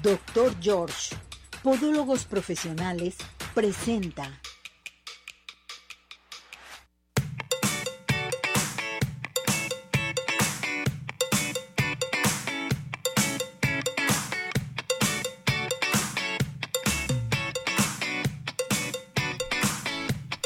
[0.00, 1.14] Doctor George,
[1.62, 3.16] Podólogos Profesionales,
[3.54, 4.40] presenta.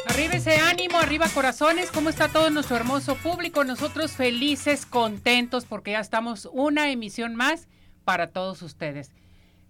[0.09, 3.63] Arriba ese ánimo, arriba corazones, ¿cómo está todo nuestro hermoso público?
[3.63, 7.69] Nosotros felices, contentos porque ya estamos una emisión más
[8.05, 9.13] para todos ustedes.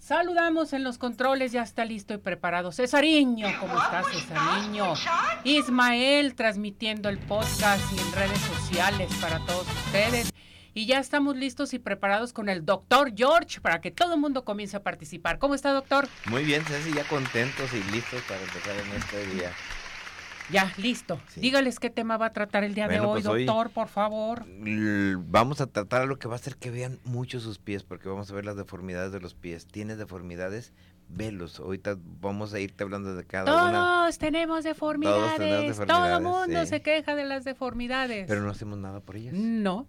[0.07, 2.71] Saludamos en los controles, ya está listo y preparado.
[2.71, 4.95] Cesariño, ¿cómo estás, Cesariño?
[5.43, 10.33] Ismael transmitiendo el podcast y en redes sociales para todos ustedes.
[10.75, 14.45] Y ya estamos listos y preparados con el doctor George para que todo el mundo
[14.45, 15.41] comience a participar.
[15.41, 16.09] ¿Cómo está, doctor?
[16.27, 19.51] Muy bien, Ceci, ya contentos y listos para empezar en este día.
[20.51, 21.19] Ya, listo.
[21.29, 21.41] Sí.
[21.41, 24.45] Dígales qué tema va a tratar el día de hoy, pues hoy- doctor, por favor.
[25.29, 28.31] Vamos a tratar algo que va a hacer que vean mucho sus pies, porque vamos
[28.31, 29.67] a ver las deformidades de los pies.
[29.67, 30.73] ¿Tienes deformidades?
[31.09, 31.61] Velos.
[31.61, 35.77] Ahorita vamos a irte hablando de cada una, Todos tenemos deformidades.
[35.87, 36.67] Todo mundo sí.
[36.67, 38.27] se queja de las deformidades.
[38.27, 39.33] pero no hacemos nada por ellas.
[39.35, 39.87] No,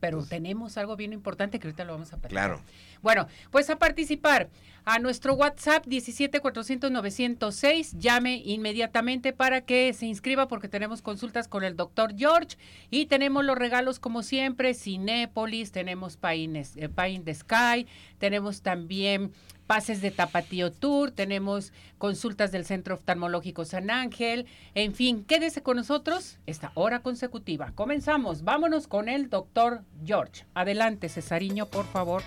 [0.00, 2.48] pero Pues- tenemos algo bien importante que ahorita lo vamos a platicar.
[2.50, 2.62] Claro.
[3.02, 4.50] Bueno, pues a participar
[4.84, 7.98] a nuestro WhatsApp 17400906.
[7.98, 12.56] Llame inmediatamente para que se inscriba porque tenemos consultas con el doctor George
[12.90, 17.88] y tenemos los regalos como siempre, Cinépolis, tenemos Paines, eh, Pine the Sky,
[18.18, 19.32] tenemos también
[19.66, 24.44] pases de Tapatío Tour, tenemos consultas del Centro Oftalmológico San Ángel,
[24.74, 27.72] en fin, quédese con nosotros esta hora consecutiva.
[27.74, 30.44] Comenzamos, vámonos con el doctor George.
[30.52, 32.22] Adelante, Cesariño, por favor.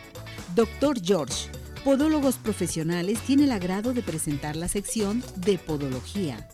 [0.56, 1.50] Doctor George,
[1.86, 6.50] Podólogos Profesionales tiene el agrado de presentar la sección de Podología.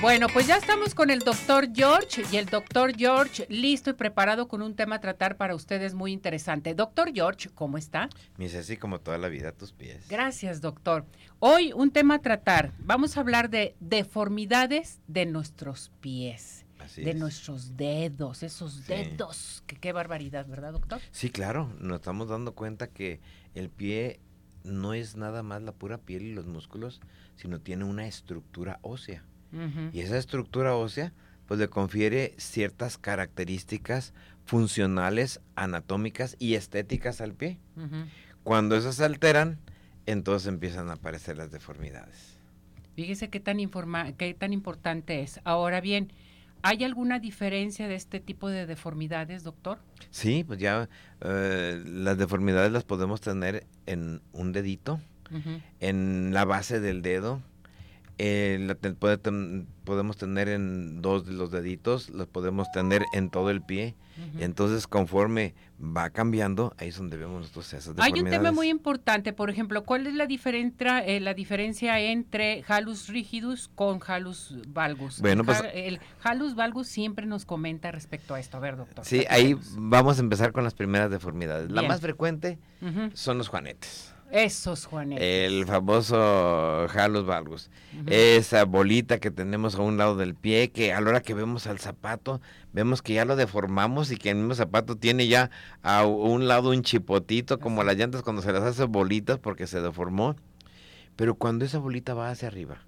[0.00, 4.46] Bueno, pues ya estamos con el doctor George y el doctor George listo y preparado
[4.46, 6.74] con un tema a tratar para ustedes muy interesante.
[6.74, 8.08] Doctor George, ¿cómo está?
[8.38, 10.08] Mi Ceci, como toda la vida, tus pies.
[10.08, 11.06] Gracias, doctor.
[11.40, 12.72] Hoy un tema a tratar.
[12.78, 17.16] Vamos a hablar de deformidades de nuestros pies, Así de es.
[17.16, 18.82] nuestros dedos, esos Sí.
[18.88, 19.62] dedos.
[19.66, 21.00] Que qué barbaridad, ¿verdad, doctor?
[21.10, 21.72] Sí, claro.
[21.78, 23.20] Nos estamos dando cuenta que
[23.54, 24.20] el pie
[24.64, 27.00] no es nada más la pura piel y los músculos,
[27.36, 29.24] sino tiene una estructura ósea.
[29.92, 31.12] Y esa estructura ósea,
[31.46, 34.12] pues le confiere ciertas características
[34.44, 37.58] funcionales, anatómicas y estéticas al pie.
[38.44, 39.58] Cuando esas se alteran,
[40.06, 42.36] entonces empiezan a aparecer las deformidades.
[42.94, 45.40] Fíjese qué tan, informa qué tan importante es.
[45.44, 46.12] Ahora bien,
[46.62, 49.78] ¿hay alguna diferencia de este tipo de deformidades, doctor?
[50.10, 50.88] Sí, pues ya
[51.20, 55.00] eh, las deformidades las podemos tener en un dedito,
[55.78, 57.40] en la base del dedo,
[58.22, 63.02] eh, la te- puede ten- podemos tener en dos de los deditos, las podemos tener
[63.14, 63.94] en todo el pie.
[64.38, 69.32] Entonces, conforme va cambiando, ahí es donde vemos nosotros esas Hay un tema muy importante,
[69.32, 75.22] por ejemplo, ¿cuál es la, diferentra- eh, la diferencia entre halus rigidus con halus valgus?
[75.22, 78.58] Bueno, el, pues- el halus valgus siempre nos comenta respecto a esto.
[78.58, 79.06] A ver, doctor.
[79.06, 81.70] Sí, ahí vamos a empezar con las primeras deformidades.
[81.70, 81.88] La Bien.
[81.90, 82.58] más frecuente
[83.14, 84.14] son los juanetes.
[84.30, 85.24] Esos, Juanetes.
[85.24, 87.70] El famoso halus valgus.
[88.06, 91.66] Esa bolita que tenemos a un lado del pie, que a la hora que vemos
[91.66, 92.40] al zapato,
[92.72, 95.50] vemos que ya lo deformamos y que el mismo zapato tiene ya
[95.82, 99.80] a un lado un chipotito, como las llantas cuando se las hace bolitas porque se
[99.80, 100.36] deformó.
[101.16, 102.78] Pero cuando esa bolita va hacia arriba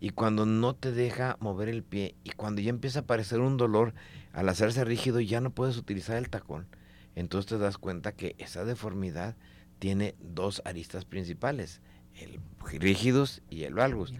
[0.00, 3.56] y cuando no te deja mover el pie y cuando ya empieza a aparecer un
[3.56, 3.94] dolor
[4.32, 6.66] al hacerse rígido y ya no puedes utilizar el tacón,
[7.14, 9.36] entonces te das cuenta que esa deformidad
[9.82, 11.80] tiene dos aristas principales,
[12.14, 12.38] el
[12.78, 14.14] rígidos y el valgus.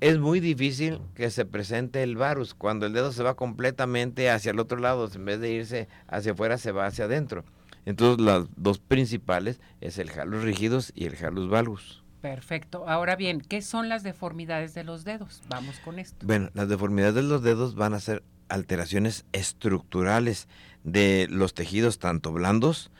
[0.00, 4.50] Es muy difícil que se presente el varus cuando el dedo se va completamente hacia
[4.50, 7.44] el otro lado, en vez de irse hacia afuera se va hacia adentro.
[7.84, 12.02] Entonces las dos principales es el halus rígidos y el halus valgus.
[12.20, 12.88] Perfecto.
[12.88, 15.40] Ahora bien, ¿qué son las deformidades de los dedos?
[15.48, 16.26] Vamos con esto.
[16.26, 20.48] Bueno, las deformidades de los dedos van a ser alteraciones estructurales
[20.82, 22.90] de los tejidos tanto blandos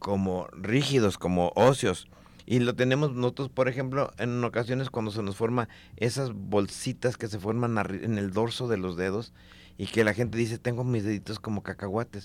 [0.00, 2.08] como rígidos, como óseos.
[2.46, 7.28] Y lo tenemos nosotros, por ejemplo, en ocasiones cuando se nos forma esas bolsitas que
[7.28, 9.32] se forman en el dorso de los dedos
[9.78, 12.24] y que la gente dice, tengo mis deditos como cacahuates,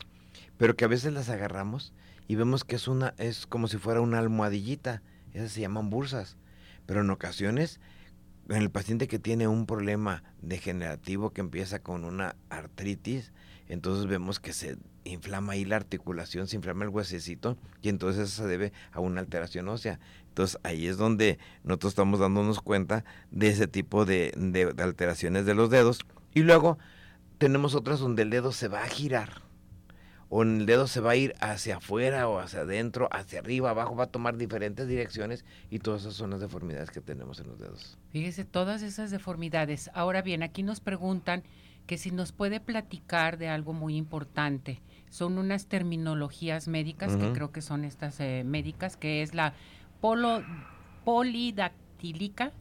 [0.57, 1.94] pero que a veces las agarramos
[2.27, 6.38] y vemos que es una es como si fuera una almohadillita, esas se llaman bursas,
[6.88, 7.80] pero en ocasiones
[8.50, 13.31] en el paciente que tiene un problema degenerativo que empieza con una artritis,
[13.68, 18.44] entonces vemos que se inflama ahí la articulación, se inflama el huesecito y entonces eso
[18.44, 20.00] se debe a una alteración ósea.
[20.30, 24.34] Entonces ahí es donde nosotros estamos dándonos cuenta de ese tipo de,
[24.78, 26.00] alteraciones de los dedos.
[26.34, 26.78] Y luego
[27.38, 29.46] tenemos otras donde el dedo se va a girar
[30.30, 33.96] o el dedo se va a ir hacia afuera o hacia adentro, hacia arriba, abajo,
[33.96, 37.60] va a tomar diferentes direcciones y todas esas son las deformidades que tenemos en los
[37.60, 37.98] dedos.
[38.10, 39.92] Fíjese, todas esas deformidades.
[39.94, 41.44] Ahora bien, aquí nos preguntan
[41.86, 44.81] que si nos puede platicar de algo muy importante.
[45.10, 49.54] Son unas terminologías médicas, que creo que son estas eh, médicas, que es la
[50.02, 50.44] polo,
[51.06, 52.52] polidactílica,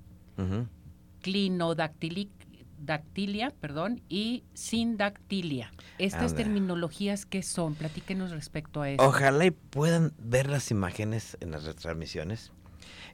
[1.21, 5.73] clinodactilia, perdón, y sindactilia.
[5.99, 7.75] Estas terminologías, ¿qué son?
[7.75, 9.03] Platíquenos respecto a eso.
[9.03, 12.53] Ojalá y puedan ver las imágenes en las retransmisiones.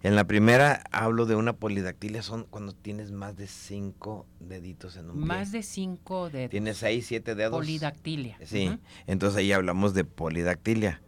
[0.03, 5.11] En la primera hablo de una polidactilia, son cuando tienes más de cinco deditos en
[5.11, 5.27] un pie.
[5.27, 6.51] Más de cinco dedos.
[6.51, 7.53] Tienes seis, siete dedos.
[7.53, 8.39] Polidactilia.
[8.45, 11.03] Sí, entonces ahí hablamos de polidactilia.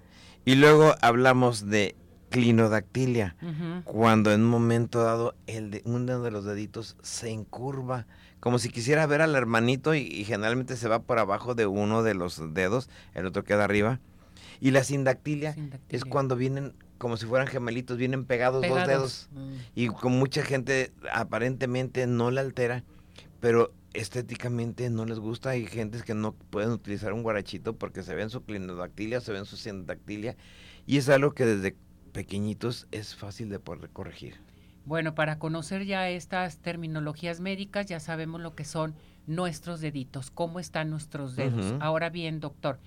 [0.45, 1.95] Y luego hablamos de
[2.33, 3.37] clinodactilia,
[3.85, 8.07] cuando en un momento dado el de, uno de los deditos se encurva,
[8.41, 12.15] como si quisiera ver al hermanito y, generalmente se va por abajo de uno de
[12.15, 14.01] los dedos, el otro queda arriba.
[14.61, 15.57] Y la sindactilia,
[15.89, 19.29] es cuando vienen como si fueran gemelitos, vienen pegados, dos dedos.
[19.33, 19.55] Mm.
[19.75, 22.85] Y con mucha gente aparentemente no la altera,
[23.41, 25.51] pero estéticamente no les gusta.
[25.51, 29.47] Hay gentes que no pueden utilizar un guarachito porque se ven su clinodactilia, se ven
[29.47, 30.37] su sindactilia.
[30.87, 31.77] Y es algo que desde
[32.13, 34.37] pequeñitos es fácil de poder corregir.
[34.85, 38.95] Bueno, para conocer ya estas terminologías médicas, ya sabemos lo que son
[39.27, 41.75] nuestros deditos, cómo están nuestros dedos.
[41.81, 42.79] Ahora bien, doctor,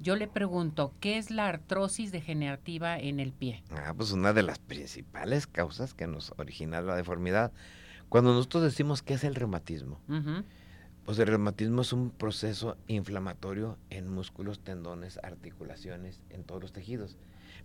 [0.00, 3.62] yo le pregunto, ¿qué es la artrosis degenerativa en el pie?
[3.70, 7.52] Ah, pues una de las principales causas que nos origina la deformidad.
[8.08, 9.98] Cuando nosotros decimos qué es el reumatismo,
[11.04, 17.16] pues el reumatismo es un proceso inflamatorio en músculos, tendones, articulaciones, en todos los tejidos.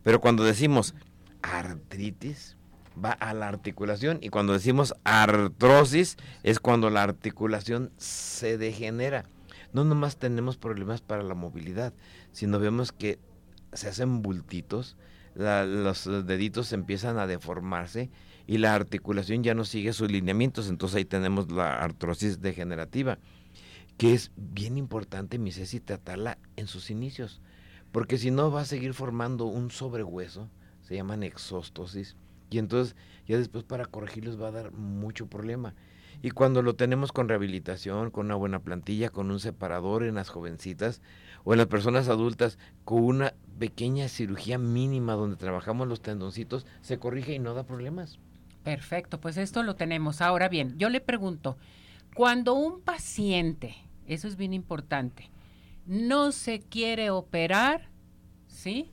[0.03, 0.95] Pero cuando decimos
[1.41, 2.57] artritis,
[3.03, 9.25] va a la articulación y cuando decimos artrosis es cuando la articulación se degenera.
[9.73, 11.93] No nomás tenemos problemas para la movilidad,
[12.31, 13.19] sino vemos que
[13.73, 14.97] se hacen bultitos,
[15.35, 18.09] los deditos empiezan a deformarse
[18.47, 23.19] y la articulación ya no sigue sus lineamientos, entonces ahí tenemos la artrosis degenerativa,
[23.97, 27.41] que es bien importante, mi Ceci, tratarla en sus inicios
[27.91, 30.49] porque si no va a seguir formando un sobrehueso,
[30.81, 32.15] se llaman exostosis,
[32.49, 32.95] y entonces
[33.27, 35.75] ya después para corregirlos va a dar mucho problema.
[36.21, 40.29] Y cuando lo tenemos con rehabilitación, con una buena plantilla, con un separador en las
[40.29, 41.01] jovencitas
[41.45, 46.99] o en las personas adultas, con una pequeña cirugía mínima donde trabajamos los tendoncitos, se
[46.99, 48.19] corrige y no da problemas.
[48.63, 50.21] Perfecto, pues esto lo tenemos.
[50.21, 51.57] Ahora bien, yo le pregunto,
[52.13, 53.75] cuando un paciente,
[54.05, 55.29] eso es bien importante,
[55.85, 57.89] no se quiere operar,
[58.47, 58.91] ¿sí?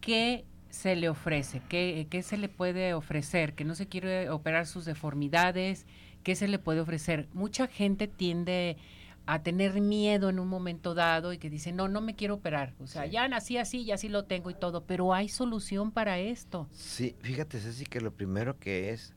[0.00, 1.62] ¿Qué se le ofrece?
[1.68, 3.54] ¿Qué, ¿Qué, se le puede ofrecer?
[3.54, 5.86] Que no se quiere operar sus deformidades,
[6.28, 7.26] ¿qué se le puede ofrecer?
[7.32, 8.76] Mucha gente tiende
[9.24, 12.74] a tener miedo en un momento dado y que dice, no, no me quiero operar.
[12.80, 16.18] O sea, ya nací así, ya sí lo tengo y todo, pero hay solución para
[16.18, 16.68] esto.
[16.70, 19.14] Sí, fíjate, Ceci, que lo primero que es,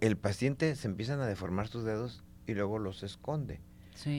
[0.00, 3.60] el paciente se empiezan a deformar sus dedos y luego los esconde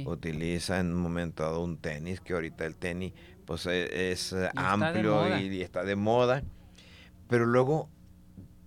[0.08, 3.14] utiliza en un momento dado un tenis, que ahorita el tenis
[3.46, 6.44] pues e, es, amplio y, está de moda,
[7.30, 7.88] pero luego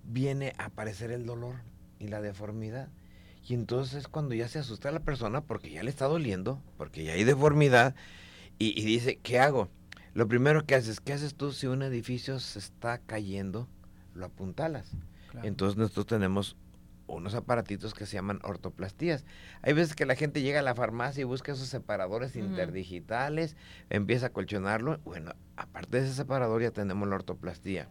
[0.04, 1.56] viene a aparecer el dolor
[1.98, 2.88] y la deformidad.
[3.50, 7.02] Y entonces es cuando ya se asusta la persona porque ya le está doliendo, porque
[7.02, 7.96] ya hay deformidad,
[8.60, 9.68] y, dice, ¿qué hago?
[10.14, 13.66] Lo primero que haces, ¿qué haces tú si un edificio se está cayendo?
[14.14, 14.92] Lo apuntalas.
[15.42, 16.56] Entonces nosotros tenemos
[17.08, 19.24] unos aparatitos que se llaman ortoplastías.
[19.62, 23.56] Hay veces que la gente llega a la farmacia y busca esos separadores interdigitales,
[23.88, 25.00] empieza a colchonarlo.
[25.04, 27.88] Bueno, aparte de ese separador ya tenemos la ortoplastía.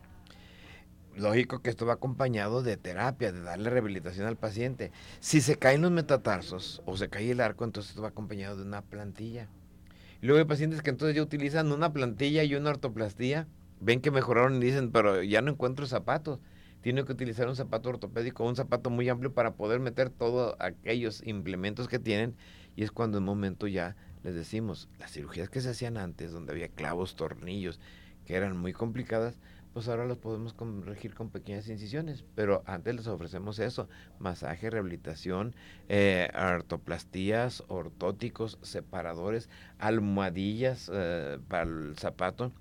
[1.19, 4.93] Lógico que esto va acompañado de terapia, de darle rehabilitación al paciente.
[5.19, 8.63] Si se caen los metatarsos o se cae el arco, entonces esto va acompañado de
[8.63, 9.49] una plantilla.
[10.21, 13.47] Y luego hay pacientes que entonces ya utilizan una plantilla y una ortoplastía,
[13.81, 16.39] ven que mejoraron y dicen, pero ya no encuentro zapatos
[16.79, 21.21] tiene que utilizar un zapato ortopédico, un zapato muy amplio para poder meter todos aquellos
[21.27, 22.35] implementos que tienen
[22.77, 26.31] y es cuando en un momento ya les decimos, las cirugías que se hacían antes,
[26.31, 27.81] donde había clavos, tornillos,
[28.25, 29.39] que eran muy complicadas,
[29.73, 33.87] pues ahora los podemos corregir con pequeñas incisiones, pero antes les ofrecemos eso,
[34.19, 35.55] masaje, rehabilitación,
[35.87, 42.51] eh, artoplastías, ortóticos, separadores, almohadillas eh, para el zapato,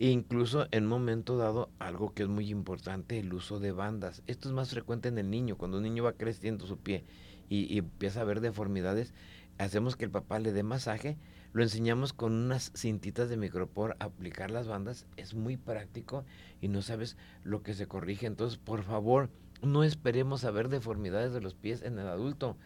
[0.00, 4.22] e incluso en momento dado, algo que es muy importante, el uso de bandas.
[4.26, 7.04] Esto es más frecuente en el niño, cuando un niño va creciendo su pie
[7.50, 9.12] y, empieza a ver deformidades,
[9.58, 11.18] hacemos que el papá le dé masaje,
[11.52, 16.24] lo enseñamos con unas cintitas de micropor a aplicar las bandas, es muy práctico
[16.60, 18.26] y no sabes lo que se corrige.
[18.26, 19.30] Entonces, por favor,
[19.62, 22.56] no esperemos a ver deformidades de los pies en el adulto.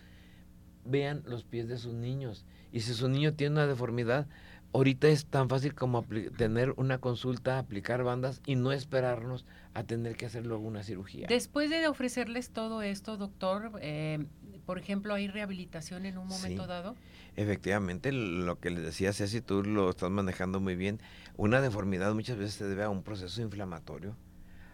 [0.85, 2.45] Vean los pies de sus niños.
[2.73, 4.27] Y si su niño tiene una deformidad,
[4.75, 6.05] ahorita es tan fácil como
[6.37, 11.27] tener una consulta, aplicar bandas y no esperarnos a tener que hacer luego una cirugía.
[11.29, 14.27] Después de ofrecerles todo esto, doctor, eh,
[14.67, 16.97] por ejemplo, ¿hay rehabilitación en un momento dado?
[17.37, 21.01] Efectivamente, lo que les decía Ceci, tú lo estás manejando muy bien.
[21.37, 24.17] Una deformidad muchas veces se debe a un proceso inflamatorio,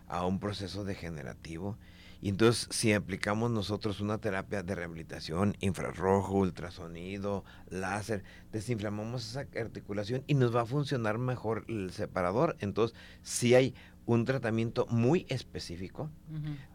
[0.07, 1.79] a un proceso degenerativo
[2.23, 10.23] y entonces, si aplicamos nosotros una terapia de rehabilitación, infrarrojo, ultrasonido, láser, desinflamamos esa articulación
[10.27, 12.57] y nos va a funcionar mejor el separador.
[12.61, 13.75] Entonces, si hay
[14.15, 16.11] un tratamiento muy específico,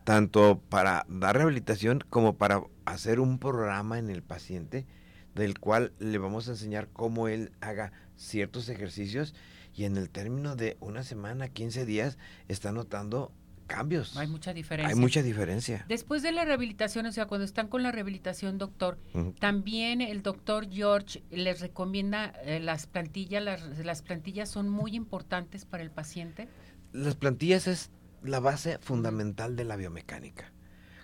[0.03, 4.85] tanto para dar rehabilitación como para hacer un programa en el paciente,
[5.33, 9.35] del cual le vamos a enseñar cómo él haga ciertos ejercicios
[9.75, 13.33] y en el término de una semana, 15 días, está notando
[13.67, 14.15] cambios.
[14.15, 14.95] Hay mucha diferencia.
[14.95, 15.85] Hay mucha diferencia.
[15.89, 18.97] Después de la rehabilitación, o sea, cuando están con la rehabilitación, doctor,
[19.39, 25.65] también el doctor George les recomienda eh, las plantillas, las, las plantillas son muy importantes
[25.65, 26.47] para el paciente.
[26.95, 27.91] Las plantillas es
[28.23, 30.53] la base fundamental de la biomecánica.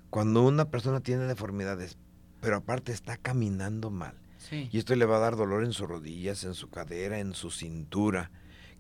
[0.10, 1.98] Cuando una persona tiene deformidades,
[2.40, 4.16] pero aparte está caminando mal,
[4.50, 7.52] y esto le va a dar dolor en sus rodillas, en su cadera, en su
[7.52, 8.32] cintura,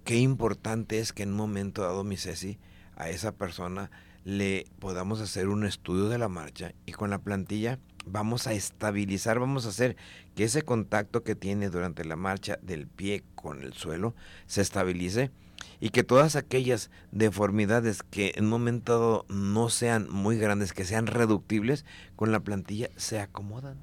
[0.06, 2.60] qué importante es que en un momento dado, mi Ceci,
[2.96, 3.92] a esa persona
[4.24, 9.40] le podamos hacer un estudio de la marcha y con la plantilla vamos a estabilizar,
[9.40, 9.96] vamos a hacer
[10.36, 14.16] que ese contacto que tiene durante la marcha del pie con el suelo
[14.46, 15.32] se estabilice
[15.80, 20.86] y que todas aquellas deformidades que en un momento dado no sean muy grandes, que
[20.86, 23.80] sean reductibles, con la plantilla se acomodan.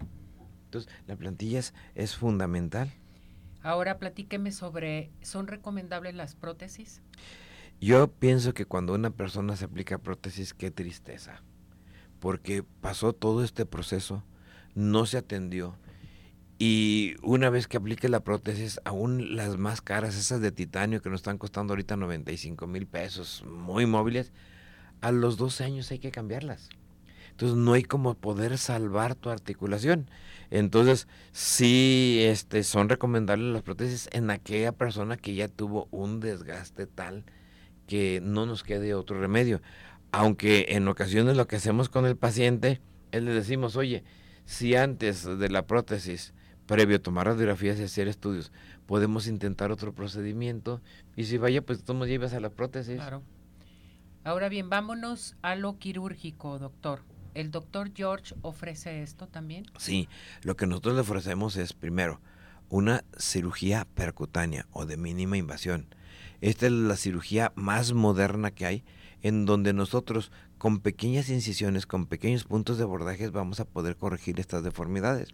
[0.64, 2.92] Entonces, la plantilla es, es fundamental.
[3.62, 7.02] Ahora platíqueme sobre, ¿son recomendables las prótesis?
[7.80, 11.42] Yo pienso que cuando una persona se aplica prótesis, qué tristeza,
[12.20, 14.24] porque pasó todo este proceso,
[14.74, 15.76] no se atendió
[16.58, 21.08] y una vez que aplique la prótesis, aún las más caras, esas de titanio que
[21.08, 24.32] nos están costando ahorita 95 mil pesos, muy móviles,
[25.00, 26.68] a los 12 años hay que cambiarlas.
[27.30, 30.10] Entonces no hay como poder salvar tu articulación.
[30.50, 36.88] Entonces sí este, son recomendables las prótesis en aquella persona que ya tuvo un desgaste
[36.88, 37.24] tal
[37.86, 39.62] que no nos quede otro remedio.
[40.12, 42.80] Aunque en ocasiones lo que hacemos con el paciente
[43.12, 44.04] es le decimos, oye,
[44.44, 46.34] si antes de la prótesis,
[46.66, 48.52] previo a tomar radiografías y hacer estudios,
[48.86, 50.80] podemos intentar otro procedimiento,
[51.16, 52.96] y si vaya, pues tú nos llevas a la prótesis.
[52.96, 53.22] Claro.
[54.24, 57.02] Ahora bien, vámonos a lo quirúrgico, doctor.
[57.34, 59.64] ¿El doctor George ofrece esto también?
[59.78, 60.08] Sí,
[60.42, 62.20] lo que nosotros le ofrecemos es, primero,
[62.68, 65.86] una cirugía percutánea o de mínima invasión.
[66.40, 68.84] Esta es la cirugía más moderna que hay,
[69.22, 74.40] en donde nosotros con pequeñas incisiones, con pequeños puntos de abordajes, vamos a poder corregir
[74.40, 75.28] estas deformidades.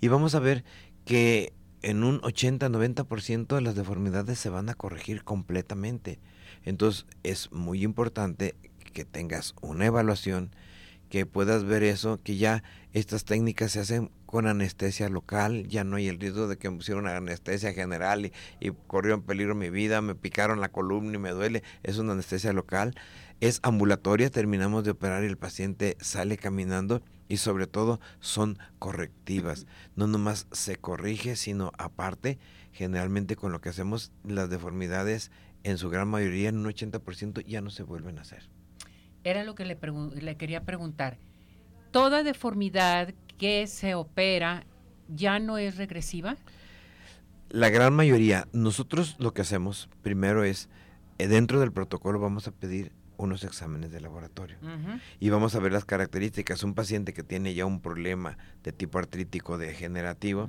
[0.00, 0.64] Y vamos a ver
[1.04, 1.52] que
[1.82, 6.20] en un 80-90% de las deformidades se van a corregir completamente.
[6.64, 8.54] Entonces es muy importante
[8.92, 10.50] que tengas una evaluación,
[11.08, 15.96] que puedas ver eso, que ya estas técnicas se hacen con anestesia local, ya no
[15.96, 19.68] hay el riesgo de que me pusieron anestesia general y, y, corrió en peligro mi
[19.68, 22.94] vida, me picaron la columna y me duele, es una anestesia local,
[23.40, 29.66] es ambulatoria, terminamos de operar y el paciente sale caminando y sobre todo son correctivas,
[29.96, 32.38] no nomás se corrige, sino aparte,
[32.72, 35.30] generalmente con lo que hacemos las deformidades
[35.62, 38.48] en su gran mayoría, en un 80% ya no se vuelven a hacer.
[39.24, 39.78] Era lo que le,
[40.22, 41.18] le quería preguntar.
[41.92, 43.12] ¿Toda deformidad
[43.42, 44.62] que se opera
[45.08, 46.36] ya no es regresiva?
[47.48, 48.46] La gran mayoría.
[48.52, 50.68] Nosotros lo que hacemos primero es,
[51.18, 54.58] eh, dentro del protocolo vamos a pedir unos exámenes de laboratorio
[55.18, 56.62] y vamos a ver las características.
[56.62, 60.48] Un paciente que tiene ya un problema de tipo artrítico degenerativo,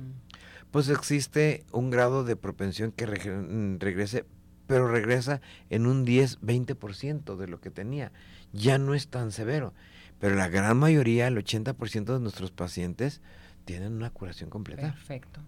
[0.70, 4.24] pues existe un grado de propensión que regrese,
[4.68, 8.12] pero regresa en un 10-20% de lo que tenía.
[8.52, 9.74] Ya no es tan severo.
[10.20, 13.20] Pero la gran mayoría, el 80% de nuestros pacientes,
[13.64, 14.82] tienen una curación completa.
[14.82, 15.40] Perfecto.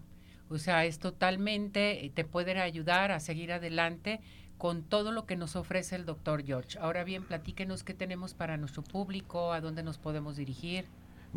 [0.49, 4.21] O sea, es totalmente, eh, te puede ayudar a seguir adelante
[4.57, 6.79] con todo lo que nos ofrece el doctor George.
[6.79, 10.85] Ahora bien, platíquenos qué tenemos para nuestro público, a dónde nos podemos dirigir.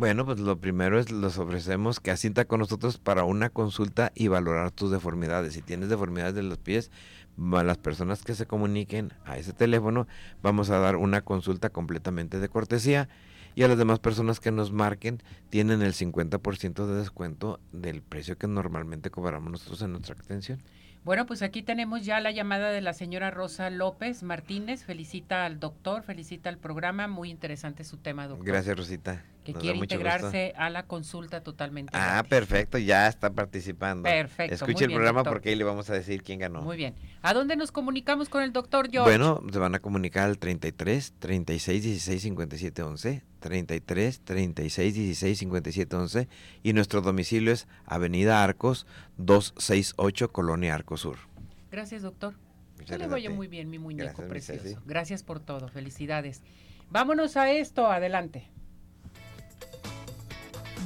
[0.01, 4.29] Bueno, pues lo primero es los ofrecemos que asienta con nosotros para una consulta y
[4.29, 5.53] valorar tus deformidades.
[5.53, 6.91] Si tienes deformidades de los pies,
[7.53, 10.09] a las personas que se comuniquen a ese teléfono,
[10.43, 13.11] vamos a dar una consulta completamente de cortesía
[13.55, 18.39] y a las demás personas que nos marquen tienen el 50% de descuento del precio
[18.39, 20.63] que normalmente cobramos nosotros en nuestra atención.
[21.05, 24.85] Bueno, pues aquí tenemos ya la llamada de la señora Rosa López Martínez.
[24.85, 27.09] Felicita al doctor, felicita al programa.
[27.09, 28.47] Muy interesante su tema, doctor.
[28.47, 29.25] Gracias, Rosita.
[29.53, 31.93] Que quiere integrarse a la consulta totalmente.
[31.95, 34.05] Ah, perfecto, ya está participando.
[34.05, 34.55] Perfecto.
[34.55, 36.63] Escuche el programa porque ahí le vamos a decir quién ganó.
[36.63, 36.95] Muy bien.
[37.23, 39.11] ¿A dónde nos comunicamos con el doctor George?
[39.11, 43.23] Bueno, se van a comunicar al 33 36 16 57 11.
[43.41, 46.29] 33 36 16 57 11.
[46.63, 51.19] Y nuestro domicilio es Avenida Arcos 268, Colonia Arcos Sur.
[51.71, 52.35] Gracias, doctor.
[52.79, 54.81] Muchas le vaya muy bien, mi muñeco precioso.
[54.87, 55.69] Gracias por todo.
[55.69, 56.43] Felicidades.
[56.91, 57.87] Vámonos a esto.
[57.91, 58.49] Adelante.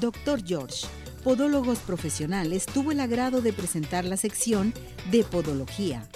[0.01, 0.87] Doctor George,
[1.23, 4.75] Podólogos Profesionales, tuvo el agrado de presentar la sección
[5.11, 6.09] de Podología.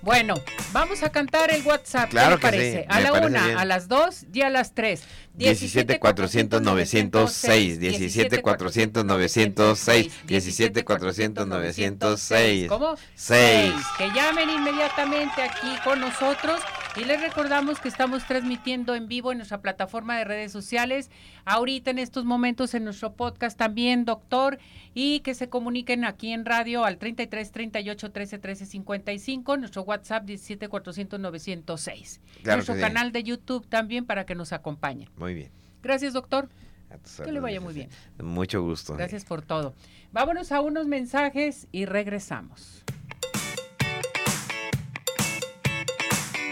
[0.00, 0.34] Bueno,
[0.72, 2.08] vamos a cantar el WhatsApp.
[2.08, 2.86] Claro ¿Qué parece?
[2.88, 5.02] a la una, a las dos y a las tres.
[5.34, 12.68] 17 400 906, 17 400 906, 17 400 906.
[12.68, 12.94] ¿Cómo?
[13.14, 13.74] 6.
[13.98, 16.60] Que llamen inmediatamente aquí con nosotros
[16.98, 21.10] y les recordamos que estamos transmitiendo en vivo en nuestra plataforma de redes sociales,
[21.44, 24.58] ahorita en estos momentos en nuestro podcast también, doctor,
[24.94, 30.24] y que se comuniquen aquí en radio al 33 38 13 13 55, nuestro WhatsApp
[30.24, 32.20] 17 400 906.
[32.44, 35.08] nuestro canal de YouTube también para que nos acompañen.
[35.16, 35.50] Muy bien.
[35.82, 36.48] Gracias, doctor.
[37.22, 37.90] Que le vaya muy bien.
[38.20, 38.94] Mucho gusto.
[38.94, 39.74] Gracias por todo.
[40.10, 42.82] Vámonos a unos mensajes y regresamos.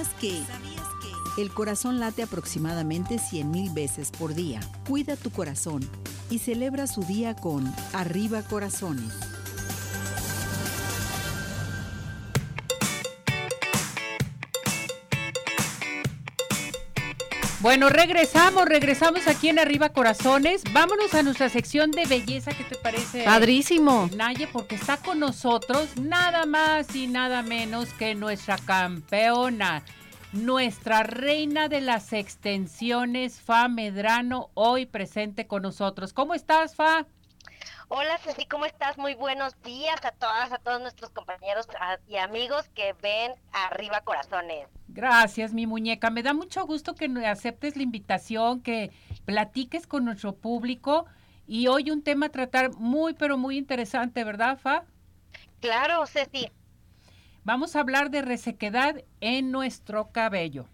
[0.00, 1.42] ¿Sabías que?
[1.42, 4.60] El corazón late aproximadamente 100.000 veces por día.
[4.88, 5.86] Cuida tu corazón
[6.30, 9.29] y celebra su día con Arriba Corazones.
[17.60, 20.62] Bueno, regresamos, regresamos aquí en Arriba Corazones.
[20.72, 23.22] Vámonos a nuestra sección de belleza, ¿qué te parece?
[23.22, 24.08] Padrísimo.
[24.16, 29.82] Naye, porque está con nosotros nada más y nada menos que nuestra campeona,
[30.32, 36.14] nuestra reina de las extensiones, Fa Medrano, hoy presente con nosotros.
[36.14, 37.04] ¿Cómo estás, Fa?
[37.92, 38.98] Hola Ceci, ¿cómo estás?
[38.98, 41.66] Muy buenos días a todas, a todos nuestros compañeros
[42.06, 44.68] y amigos que ven Arriba Corazones.
[44.86, 46.08] Gracias, mi muñeca.
[46.08, 48.92] Me da mucho gusto que aceptes la invitación, que
[49.24, 51.06] platiques con nuestro público
[51.48, 54.84] y hoy un tema a tratar muy, pero muy interesante, ¿verdad, Fa?
[55.58, 56.48] Claro, Ceci.
[57.42, 60.68] Vamos a hablar de resequedad en nuestro cabello.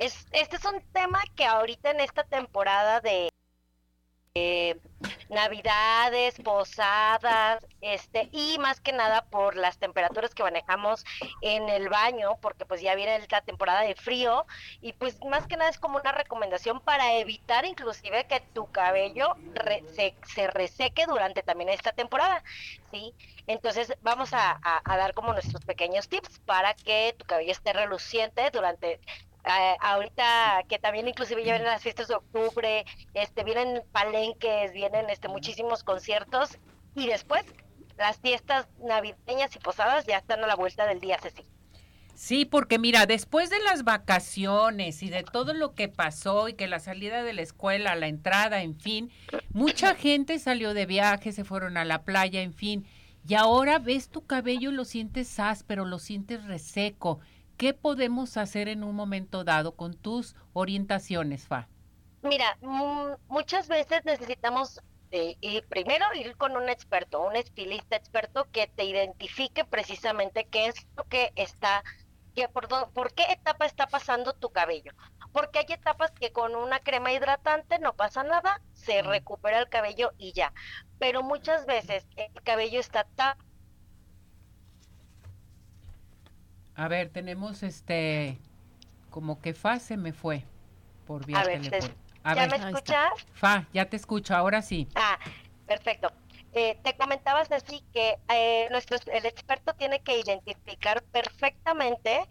[0.00, 3.28] es, este es un tema que ahorita en esta temporada de
[4.36, 4.80] eh,
[5.28, 11.04] navidades, posadas, este, y más que nada por las temperaturas que manejamos
[11.40, 14.44] en el baño, porque pues ya viene la temporada de frío,
[14.80, 19.36] y pues más que nada es como una recomendación para evitar inclusive que tu cabello
[19.94, 22.42] se, se, reseque durante también esta temporada,
[22.90, 23.14] ¿sí?
[23.46, 28.50] Entonces vamos a, a dar como nuestros pequeños tips para que tu cabello esté reluciente
[28.50, 28.98] durante
[29.46, 35.10] eh, ahorita que también inclusive ya vienen las fiestas de octubre, este, vienen palenques, vienen
[35.10, 36.58] este, muchísimos conciertos
[36.94, 37.44] y después
[37.96, 41.44] las fiestas navideñas y posadas ya están a la vuelta del día, Ceci.
[42.14, 46.68] Sí, porque mira, después de las vacaciones y de todo lo que pasó y que
[46.68, 49.10] la salida de la escuela, la entrada, en fin,
[49.52, 52.86] mucha gente salió de viaje, se fueron a la playa, en fin,
[53.26, 57.20] y ahora ves tu cabello y lo sientes áspero, lo sientes reseco.
[57.56, 61.68] ¿Qué podemos hacer en un momento dado con tus orientaciones, Fa?
[62.22, 62.58] Mira,
[63.28, 69.64] muchas veces necesitamos eh, primero ir con un experto, un estilista experto que te identifique
[69.64, 71.84] precisamente qué es lo que está,
[72.34, 74.92] que por, por qué etapa está pasando tu cabello.
[75.32, 80.12] Porque hay etapas que con una crema hidratante no pasa nada, se recupera el cabello
[80.18, 80.52] y ya.
[80.98, 83.36] Pero muchas veces el cabello está tan
[86.76, 88.38] A ver, tenemos este,
[89.10, 90.44] como que Fa se me fue
[91.06, 91.60] por vía a ver,
[92.34, 93.12] ¿Ya me escuchas?
[93.34, 94.88] Fa, ya te escucho, ahora sí.
[94.94, 95.18] Ah,
[95.66, 96.10] perfecto.
[96.54, 102.26] Eh, te comentabas así que eh, nuestro, el experto tiene que identificar perfectamente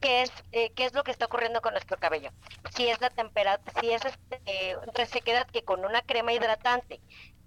[0.00, 2.30] qué es eh, qué es lo que está ocurriendo con nuestro cabello.
[2.74, 7.00] Si es la temperatura, si es este, resequedad que con una crema hidratante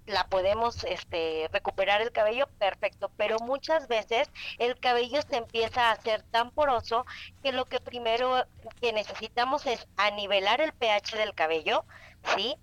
[0.06, 5.92] la podemos este, recuperar el cabello, perfecto, pero muchas veces el cabello se empieza a
[5.92, 7.06] hacer tan poroso
[7.44, 8.46] que lo que primero
[8.82, 11.86] que necesitamos es anivelar el pH del cabello,
[12.36, 12.56] ¿sí?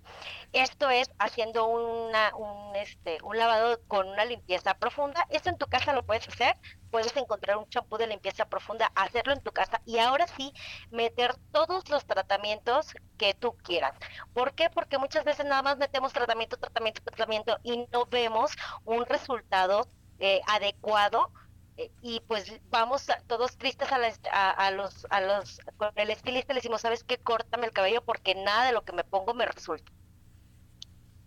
[0.51, 5.25] Esto es haciendo una, un, este, un lavado con una limpieza profunda.
[5.29, 6.55] Esto en tu casa lo puedes hacer.
[6.93, 10.53] Puedes encontrar un champú de limpieza profunda, hacerlo en tu casa y ahora sí
[10.91, 13.95] meter todos los tratamientos que tú quieras.
[14.31, 14.69] ¿Por qué?
[14.69, 18.51] Porque muchas veces nada más metemos tratamiento, tratamiento, tratamiento y no vemos
[18.85, 19.87] un resultado
[20.19, 21.31] eh, adecuado
[21.77, 23.87] eh, y pues vamos todos tristes
[24.31, 28.03] a, a, los a los con el estilista le decimos sabes qué córtame el cabello
[28.05, 29.91] porque nada de lo que me pongo me resulta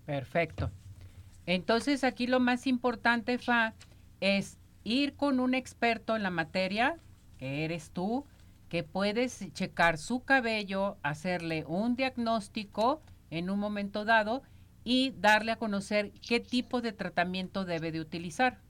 [0.04, 0.70] perfecto
[1.46, 3.74] entonces aquí lo más importante fa
[4.20, 6.98] es ir con un experto en la materia
[7.38, 8.24] que eres tú
[8.68, 14.42] que puedes checar su cabello hacerle un diagnóstico en un momento dado
[14.84, 18.60] y darle a conocer qué tipo de tratamiento debe de utilizar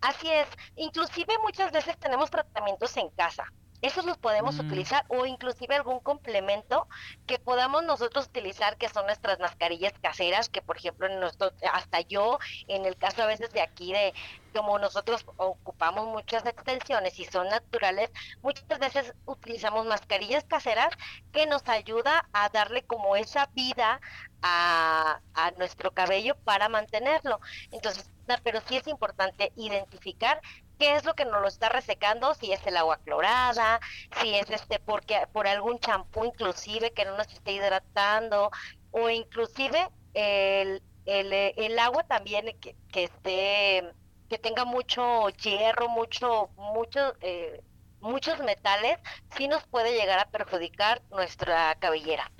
[0.00, 3.44] Así es, inclusive muchas veces tenemos tratamientos en casa.
[3.84, 4.60] Esos los podemos mm.
[4.60, 6.88] utilizar o inclusive algún complemento
[7.26, 12.00] que podamos nosotros utilizar que son nuestras mascarillas caseras, que por ejemplo en nuestro, hasta
[12.00, 14.14] yo, en el caso a veces de aquí de
[14.54, 20.88] como nosotros ocupamos muchas extensiones y son naturales, muchas veces utilizamos mascarillas caseras
[21.30, 24.00] que nos ayuda a darle como esa vida
[24.40, 27.38] a, a nuestro cabello para mantenerlo.
[27.70, 28.10] Entonces,
[28.42, 30.40] pero sí es importante identificar
[30.78, 33.80] qué es lo que nos lo está resecando, si es el agua clorada,
[34.20, 38.50] si es este porque por algún champú inclusive que no nos esté hidratando
[38.90, 43.92] o inclusive el, el, el agua también que, que esté
[44.28, 47.62] que tenga mucho hierro, mucho mucho eh,
[48.00, 48.98] muchos metales,
[49.36, 52.30] sí nos puede llegar a perjudicar nuestra cabellera.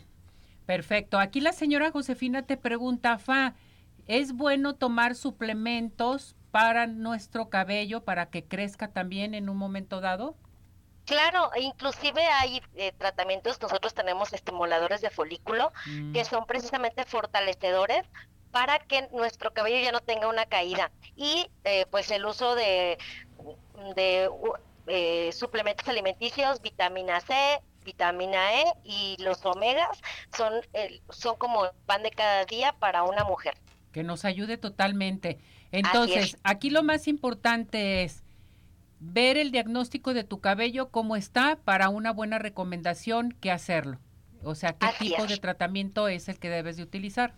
[0.67, 1.19] Perfecto.
[1.19, 3.55] Aquí la señora Josefina te pregunta, Fa,
[4.07, 10.37] ¿Es bueno tomar suplementos para nuestro cabello para que crezca también en un momento dado?
[11.05, 15.73] Claro, e inclusive hay eh, tratamientos, nosotros tenemos estimuladores de folículo
[16.13, 16.25] que mm.
[16.25, 18.07] son precisamente fortalecedores
[18.53, 20.93] para que nuestro cabello ya no tenga una caída.
[21.17, 22.99] Y eh, pues el uso de,
[23.97, 24.31] de
[24.87, 27.35] eh, suplementos alimenticios, vitamina C,
[27.85, 30.01] vitamina E y los omegas
[30.37, 30.53] son,
[31.11, 33.55] son como pan de cada día para una mujer
[33.95, 35.39] que nos ayude totalmente.
[35.75, 38.23] Entonces, aquí lo más importante es
[39.01, 43.99] ver el diagnóstico de tu cabello, cómo está, para una buena recomendación, qué hacerlo.
[44.45, 47.35] O sea, qué tipo de tratamiento es el que debes de utilizar.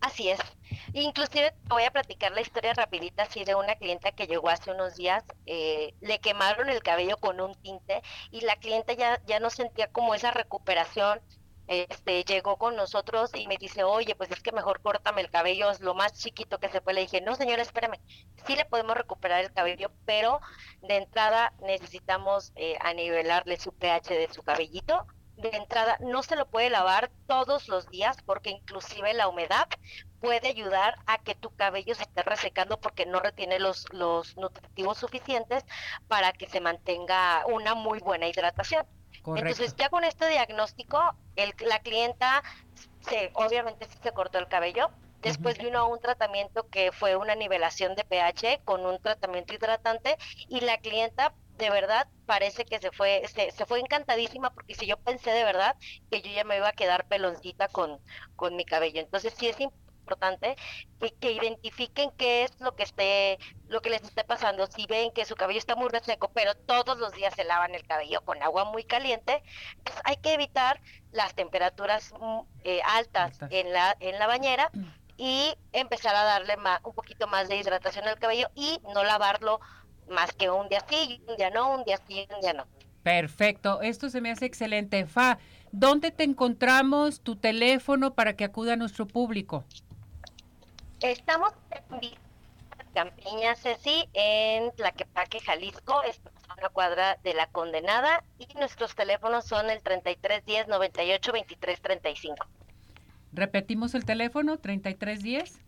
[0.00, 0.40] Así es.
[0.94, 4.96] Inclusive voy a platicar la historia rapidita así de una clienta que llegó hace unos
[4.96, 9.48] días, eh, le quemaron el cabello con un tinte y la clienta ya, ya no
[9.48, 11.20] sentía como esa recuperación,
[11.66, 15.70] este, llegó con nosotros y me dice, oye, pues es que mejor córtame el cabello,
[15.70, 16.96] es lo más chiquito que se puede.
[16.96, 18.00] Le dije, no señora, espérame,
[18.46, 20.40] sí le podemos recuperar el cabello, pero
[20.82, 26.46] de entrada necesitamos eh, anivelarle su pH de su cabellito de entrada no se lo
[26.46, 29.66] puede lavar todos los días porque inclusive la humedad
[30.20, 34.98] puede ayudar a que tu cabello se esté resecando porque no retiene los, los nutritivos
[34.98, 35.64] suficientes
[36.06, 38.86] para que se mantenga una muy buena hidratación.
[39.24, 41.00] Entonces ya con este diagnóstico,
[41.36, 42.42] el, la clienta
[43.00, 44.90] se, obviamente sí se cortó el cabello,
[45.22, 50.60] Después vino un tratamiento que fue una nivelación de pH con un tratamiento hidratante y
[50.60, 54.96] la clienta de verdad parece que se fue se, se, fue encantadísima porque si yo
[54.96, 55.76] pensé de verdad
[56.10, 58.00] que yo ya me iba a quedar peloncita con,
[58.34, 59.00] con mi cabello.
[59.00, 59.81] Entonces sí es importante
[61.00, 63.38] que, que, identifiquen qué es lo que esté
[63.68, 64.66] lo que les esté pasando.
[64.66, 67.86] Si ven que su cabello está muy reseco, pero todos los días se lavan el
[67.86, 69.42] cabello con agua muy caliente,
[69.84, 74.70] pues hay que evitar las temperaturas mm, eh, altas en la en la bañera
[75.16, 79.60] y empezar a darle un poquito más de hidratación al cabello y no lavarlo
[80.08, 82.66] más que un día sí, un día no, un día sí, un día no.
[83.02, 85.06] Perfecto, esto se me hace excelente.
[85.06, 85.38] Fa,
[85.72, 87.20] ¿dónde te encontramos?
[87.20, 89.64] Tu teléfono para que acuda a nuestro público.
[91.02, 92.10] Estamos en
[92.94, 99.44] Campiña Ceci en Tlaquepaque, Jalisco, estamos a una cuadra de la condenada y nuestros teléfonos
[99.44, 102.36] son el 3310 98 23 35.
[103.32, 105.58] Repetimos el teléfono, 3310.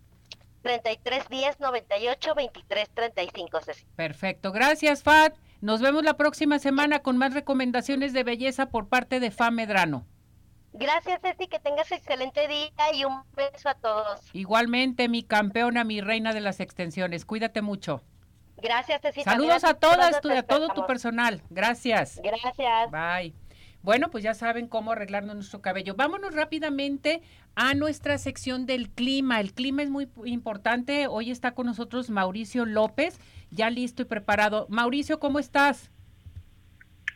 [0.63, 3.85] 3310 98 23 35, Ceci.
[3.97, 4.53] Perfecto.
[4.53, 5.35] Gracias, Fat.
[5.61, 10.07] Nos vemos la próxima semana con más recomendaciones de belleza por parte de Fa Medrano.
[10.75, 14.21] Gracias, Ceci, que tengas excelente día y un beso a todos.
[14.33, 17.25] Igualmente, mi campeona, mi reina de las extensiones.
[17.25, 18.03] Cuídate mucho.
[18.57, 19.23] Gracias, Ceci.
[19.23, 21.43] Saludos a todas, a todo tu personal.
[21.49, 22.21] Gracias.
[22.23, 22.91] Gracias.
[22.91, 23.35] Bye.
[23.83, 25.95] Bueno, pues ya saben cómo arreglarnos nuestro cabello.
[25.95, 27.23] Vámonos rápidamente
[27.55, 29.41] a nuestra sección del clima.
[29.41, 31.07] El clima es muy importante.
[31.07, 34.67] Hoy está con nosotros Mauricio López, ya listo y preparado.
[34.71, 35.91] Mauricio, ¿cómo estás?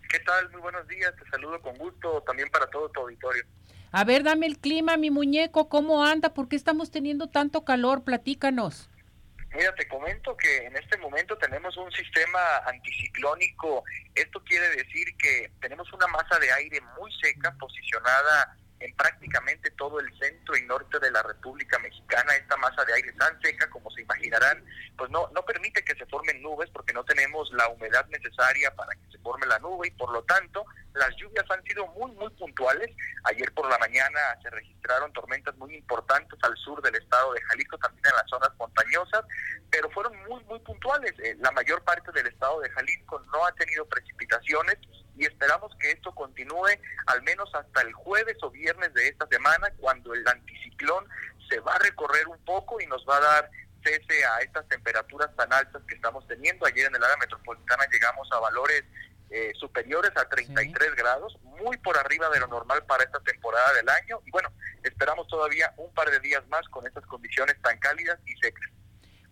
[0.09, 0.51] ¿Qué tal?
[0.51, 1.13] Muy buenos días.
[1.17, 3.45] Te saludo con gusto también para todo tu auditorio.
[3.93, 6.35] A ver, dame el clima, mi muñeco, ¿cómo anda?
[6.35, 8.05] ¿Por qué estamos teniendo tanto calor?
[8.05, 8.91] Platícanos.
[9.55, 13.83] Mira, te comento que en este momento tenemos un sistema anticiclónico.
[14.15, 20.01] Esto quiere decir que tenemos una masa de aire muy seca posicionada en prácticamente todo
[20.01, 22.35] el centro y norte de la República Mexicana.
[22.37, 24.65] Esta masa de aire tan seca, como se imaginarán,
[24.97, 28.95] pues no, no permite que se formen nubes porque no tenemos la humedad necesaria para
[28.95, 30.65] que se forme la nube y por lo tanto
[30.95, 32.91] las lluvias han sido muy, muy puntuales.
[33.25, 37.79] Ayer por la mañana se registraron tormentas muy importantes al sur del estado de Jalisco,
[37.79, 39.25] también en las zonas montañosas,
[39.71, 41.13] pero fueron muy, muy puntuales.
[41.19, 44.77] Eh, la mayor parte del estado de Jalisco no ha tenido precipitaciones
[45.19, 46.69] y esperamos que esto continúe
[47.07, 51.07] al menos hasta el jueves o viernes de esta semana, cuando el anticiclón
[51.49, 53.51] se va a recorrer un poco y nos va a dar
[53.83, 56.67] cese a estas temperaturas tan altas que estamos teniendo.
[56.67, 58.85] Ayer en el área metropolitana llegamos a valores
[59.31, 63.89] eh, superiores a 33 grados, muy por arriba de lo normal para esta temporada del
[63.89, 64.21] año.
[64.25, 64.51] Y bueno,
[64.83, 68.71] esperamos todavía un par de días más con estas condiciones tan cálidas y secas.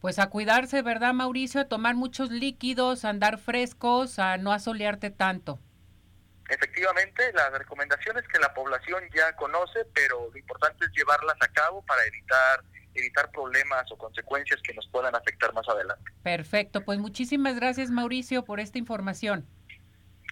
[0.00, 1.62] Pues a cuidarse, ¿verdad, Mauricio?
[1.62, 5.58] A tomar muchos líquidos, a andar frescos, a no asolearte tanto.
[6.48, 11.82] Efectivamente, las recomendaciones que la población ya conoce, pero lo importante es llevarlas a cabo
[11.82, 12.64] para evitar
[12.98, 16.02] evitar problemas o consecuencias que nos puedan afectar más adelante.
[16.22, 19.46] Perfecto, pues muchísimas gracias Mauricio por esta información.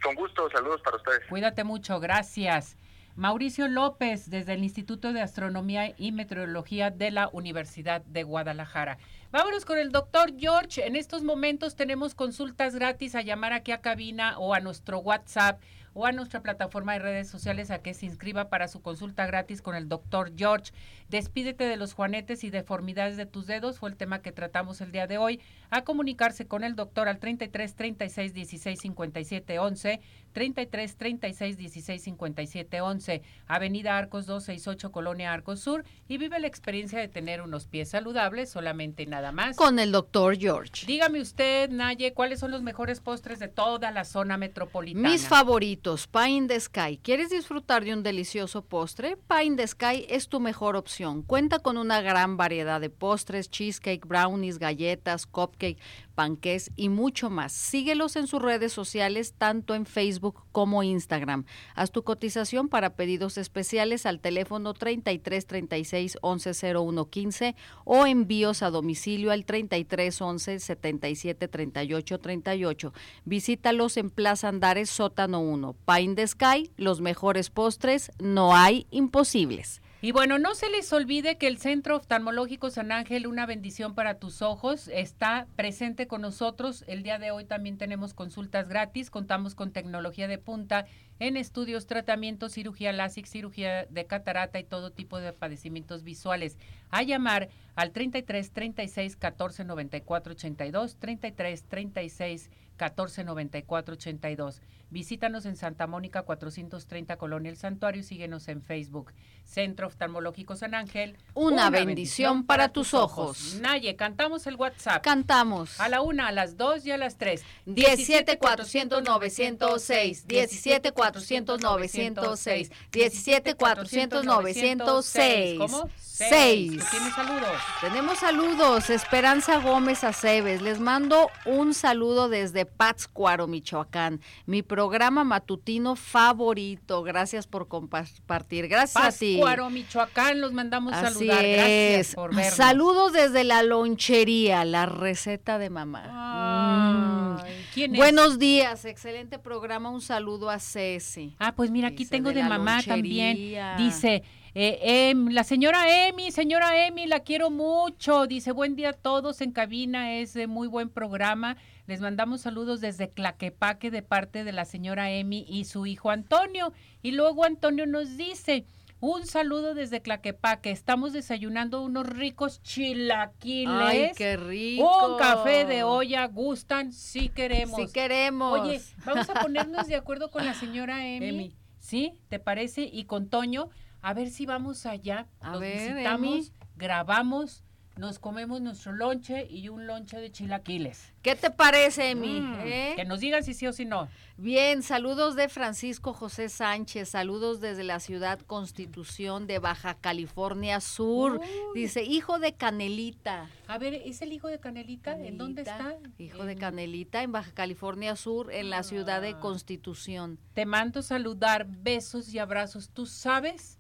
[0.03, 1.21] Con gusto, saludos para ustedes.
[1.29, 2.77] Cuídate mucho, gracias.
[3.17, 8.99] Mauricio López, desde el Instituto de Astronomía y Meteorología de la Universidad de Guadalajara.
[9.31, 10.85] Vámonos con el doctor George.
[10.85, 15.63] En estos momentos tenemos consultas gratis a llamar aquí a cabina o a nuestro WhatsApp
[15.95, 19.63] o a nuestra plataforma de redes sociales a que se inscriba para su consulta gratis
[19.63, 20.73] con el doctor George.
[21.09, 24.93] Despídete de los juanetes y deformidades de tus dedos, fue el tema que tratamos el
[24.93, 25.41] día de hoy.
[25.71, 30.01] A comunicarse con el doctor al 33 36 16 57 11,
[30.35, 36.99] 33 36 16 57 11, Avenida Arcos 268, Colonia Arcos Sur, y vive la experiencia
[36.99, 39.57] de tener unos pies saludables, solamente nada más.
[39.57, 40.85] Con el doctor George.
[40.87, 45.09] Dígame usted, Naye, ¿cuáles son los mejores postres de toda la zona metropolitana?
[45.09, 46.99] Mis favoritos, Pie in the Sky.
[47.03, 49.17] ¿Quieres disfrutar de un delicioso postre?
[49.29, 51.23] Pie in the Sky es tu mejor opción.
[51.23, 55.79] Cuenta con una gran variedad de postres, cheesecake, brownies, galletas, cupcake,
[56.15, 57.53] panqués y mucho más.
[57.53, 61.45] Síguelos en sus redes sociales, tanto en Facebook como Instagram.
[61.75, 68.63] Haz tu cotización para pedidos especiales al teléfono 33 36 11 01 15 o envíos
[68.63, 72.93] a domicilio al 33 11 77 38 38.
[73.25, 75.77] Visítalos en Plaza Andares Sótano 1.
[75.87, 79.83] Pine the Sky, los mejores postres, no hay imposibles.
[80.05, 84.19] Y bueno, no se les olvide que el Centro Oftalmológico San Ángel, una bendición para
[84.19, 86.85] tus ojos, está presente con nosotros.
[86.87, 90.85] El día de hoy también tenemos consultas gratis, contamos con tecnología de punta
[91.21, 96.59] en estudios, tratamientos, cirugía láser, cirugía de catarata y todo tipo de padecimientos visuales.
[96.91, 104.61] A llamar al 33 36 14 94 82, 33 36 14 94 82.
[104.91, 109.13] Visítanos en Santa Mónica 430 Colonia El Santuario y síguenos en Facebook.
[109.45, 111.17] Centro Oftalmológico San Ángel.
[111.35, 113.57] Una, bendición, para, tus ojos.
[113.61, 115.03] Naye, cantamos el WhatsApp.
[115.03, 115.79] Cantamos.
[115.81, 117.45] A la una, a las dos y a las tres.
[117.67, 120.27] 17 400 906.
[120.27, 122.71] 17 400 906.
[122.93, 125.59] 17 400 906.
[125.59, 125.91] ¿Cómo?
[125.99, 126.85] Seis.
[126.91, 127.61] ¿Tienes saludos?
[127.81, 128.89] Tenemos saludos.
[128.89, 130.63] Esperanza Gómez Aceves.
[130.63, 134.21] Les mando un saludo desde Pátzcuaro, Michoacán.
[134.47, 137.05] Mi programa matutino favorito.
[137.05, 138.67] Gracias por compartir.
[138.67, 139.41] Gracias a ti.
[139.71, 141.43] Michoacán, los mandamos Así saludar.
[141.47, 142.15] Gracias es.
[142.17, 142.55] por vernos.
[142.55, 146.03] Saludos desde la lonchería, la receta de mamá.
[146.11, 147.37] Ay, Mm.
[147.73, 147.99] ¿Quién es?
[147.99, 149.91] Buenos días, excelente programa.
[149.91, 151.37] Un saludo a Ceci.
[151.39, 152.95] Ah, pues mira, aquí Dice, tengo de mamá lonchería.
[152.95, 153.37] también.
[153.79, 154.23] Dice,
[154.57, 158.27] eh, em, la señora Emi, señora Emi, la quiero mucho.
[158.27, 161.57] Dice, buen día a todos en cabina, es de muy buen programa.
[161.87, 166.73] Les mandamos saludos desde Claquepaque de parte de la señora Emi y su hijo Antonio.
[167.03, 168.65] Y luego Antonio nos dice,
[169.01, 170.71] un saludo desde Claquepaque.
[170.71, 173.69] Estamos desayunando unos ricos chilaquiles.
[173.69, 175.13] Ay, qué rico.
[175.13, 177.77] Un café de olla, gustan, sí queremos.
[177.79, 178.61] Sí queremos.
[178.61, 181.29] Oye, vamos a ponernos de acuerdo con la señora Emi.
[181.29, 181.57] Emi.
[181.81, 182.15] ¿Sí?
[182.31, 182.89] ¿Te parece?
[182.91, 183.69] Y con Toño,
[184.01, 185.27] a ver si vamos allá.
[185.41, 186.53] A los ver, visitamos, Emi.
[186.77, 187.64] grabamos,
[187.97, 191.13] nos comemos nuestro lonche y un lonche de chilaquiles.
[191.23, 192.41] ¿Qué te parece, Emi?
[192.41, 192.93] Mm, ¿Eh?
[192.97, 194.09] Que nos digan si sí o si no.
[194.37, 201.39] Bien, saludos de Francisco José Sánchez, saludos desde la ciudad Constitución de Baja California Sur.
[201.39, 201.47] Uy.
[201.81, 203.49] Dice, hijo de Canelita.
[203.69, 205.13] A ver, ¿es el hijo de Canelita?
[205.19, 205.97] ¿En dónde está?
[206.19, 209.41] Hijo de Canelita, en Baja California Sur, en la ciudad de Ah.
[209.41, 210.39] Constitución.
[210.53, 212.91] Te mando saludar, besos y abrazos.
[212.91, 213.79] Tú sabes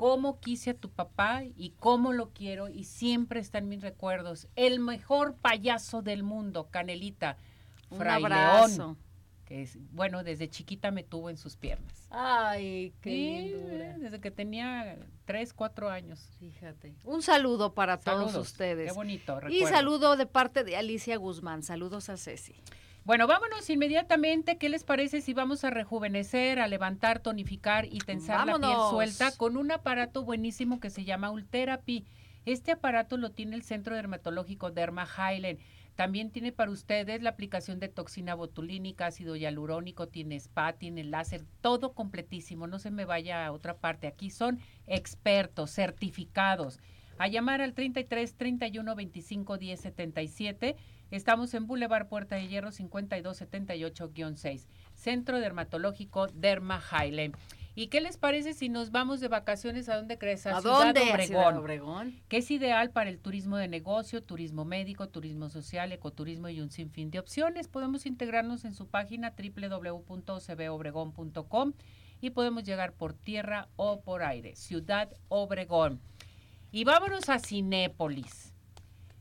[0.00, 4.48] cómo quise a tu papá y cómo lo quiero y siempre está en mis recuerdos.
[4.56, 7.36] El mejor payaso del mundo, Canelita.
[7.90, 8.78] Un Fray abrazo.
[8.78, 8.98] León,
[9.44, 12.06] que es, bueno, desde chiquita me tuvo en sus piernas.
[12.08, 13.52] Ay, Sí,
[13.98, 16.30] desde que tenía tres, cuatro años.
[16.38, 16.94] Fíjate.
[17.04, 18.92] Un saludo para todos ustedes.
[18.92, 19.38] Qué bonito.
[19.50, 21.62] Y saludo de parte de Alicia Guzmán.
[21.62, 22.54] Saludos a Ceci.
[23.04, 24.58] Bueno, vámonos inmediatamente.
[24.58, 29.32] ¿Qué les parece si vamos a rejuvenecer, a levantar, tonificar y tensar la piel suelta
[29.36, 32.04] con un aparato buenísimo que se llama Ultherapy?
[32.44, 35.58] Este aparato lo tiene el Centro Dermatológico Derma Highland.
[35.96, 41.44] También tiene para ustedes la aplicación de toxina botulínica, ácido hialurónico, tiene spa, tiene láser,
[41.60, 42.66] todo completísimo.
[42.66, 44.06] No se me vaya a otra parte.
[44.06, 46.78] Aquí son expertos, certificados.
[47.18, 50.76] A llamar al 33 31 25 10 77.
[51.10, 57.34] Estamos en Boulevard Puerta de Hierro 5278-6, Centro Dermatológico Derma Highland.
[57.74, 60.46] ¿Y qué les parece si nos vamos de vacaciones a dónde crees?
[60.46, 61.00] ¿A Ciudad dónde?
[61.00, 62.20] Obregón, Ciudad Obregón.
[62.28, 66.70] que es ideal para el turismo de negocio, turismo médico, turismo social, ecoturismo y un
[66.70, 67.68] sinfín de opciones.
[67.68, 71.72] Podemos integrarnos en su página www.cbobregón.com
[72.20, 74.56] y podemos llegar por tierra o por aire.
[74.56, 76.00] Ciudad Obregón.
[76.72, 78.49] Y vámonos a Cinépolis.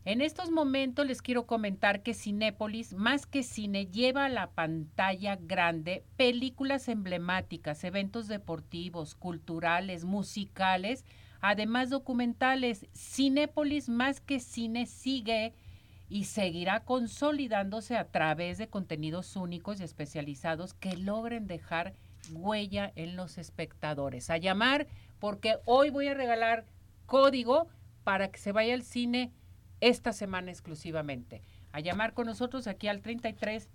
[0.06, 5.36] En estos momentos les quiero comentar que Cinépolis, más que cine, lleva a la pantalla
[5.36, 11.04] grande películas emblemáticas, eventos deportivos, culturales, musicales,
[11.42, 12.88] además documentales.
[12.96, 15.54] Cinépolis, más que cine, sigue
[16.08, 21.94] y seguirá consolidándose a través de contenidos únicos y especializados que logren dejar
[22.32, 24.30] huella en los espectadores.
[24.30, 24.88] A llamar
[25.20, 26.66] porque hoy voy a regalar
[27.06, 27.68] código
[28.06, 29.34] para que se vaya al cine
[29.82, 31.42] esta semana exclusivamente.
[31.72, 33.70] A llamar con nosotros aquí al 33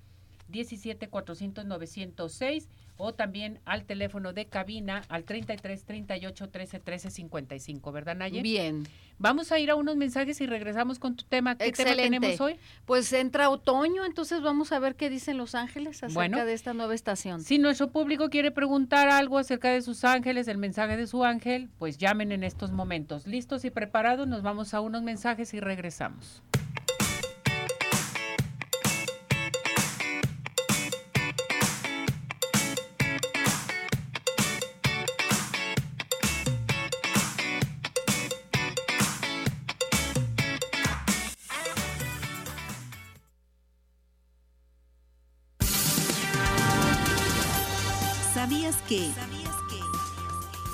[0.49, 7.93] 17 400 906 o también al teléfono de cabina al 33 38 13 13 55,
[7.93, 8.43] ¿verdad, Naye?
[8.43, 8.87] Bien.
[9.19, 11.53] Vamos a ir a unos mensajes y regresamos con tu tema.
[11.57, 12.03] ¿Qué tema Excelente.
[12.21, 12.57] tenemos hoy?
[12.85, 16.45] Pues entra otoño, entonces vamos a ver qué dicen Los Ángeles acerca Bueno.
[16.45, 17.41] de esta nueva estación.
[17.43, 21.69] Si nuestro público quiere preguntar algo acerca de sus ángeles, el mensaje de su ángel,
[21.79, 23.27] pues llamen en estos momentos.
[23.27, 26.43] Listos y preparados, nos vamos a unos mensajes y regresamos.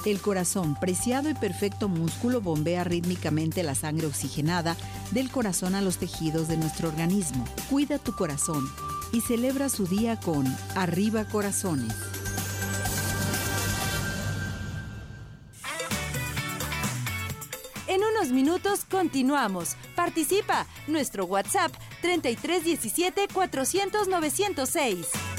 [0.06, 4.76] El corazón, preciado y perfecto músculo, bombea rítmicamente la sangre oxigenada
[5.10, 7.44] del corazón a los tejidos de nuestro organismo.
[7.68, 8.64] Cuida tu corazón
[9.12, 11.94] y celebra su día con Arriba Corazones.
[17.86, 19.76] En unos minutos continuamos.
[19.96, 20.66] Participa.
[20.86, 25.29] Nuestro WhatsApp 3317 400 906.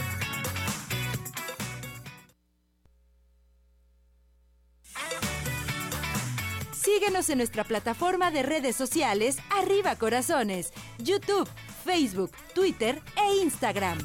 [7.12, 11.47] En nuestra plataforma de redes sociales Arriba Corazones, YouTube,
[11.84, 13.99] Facebook, Twitter e Instagram.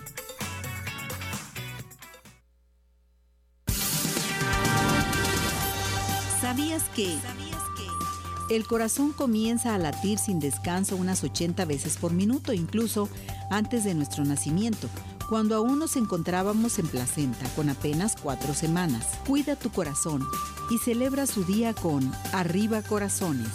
[6.41, 7.17] ¿Sabías que?
[8.51, 13.09] El corazón comienza a latir sin descanso unas 80 veces por minuto, incluso
[13.51, 14.89] antes de nuestro nacimiento,
[15.29, 19.19] cuando aún nos encontrábamos en placenta con apenas cuatro semanas.
[19.27, 20.23] Cuida tu corazón
[20.71, 23.49] y celebra su día con Arriba Corazones.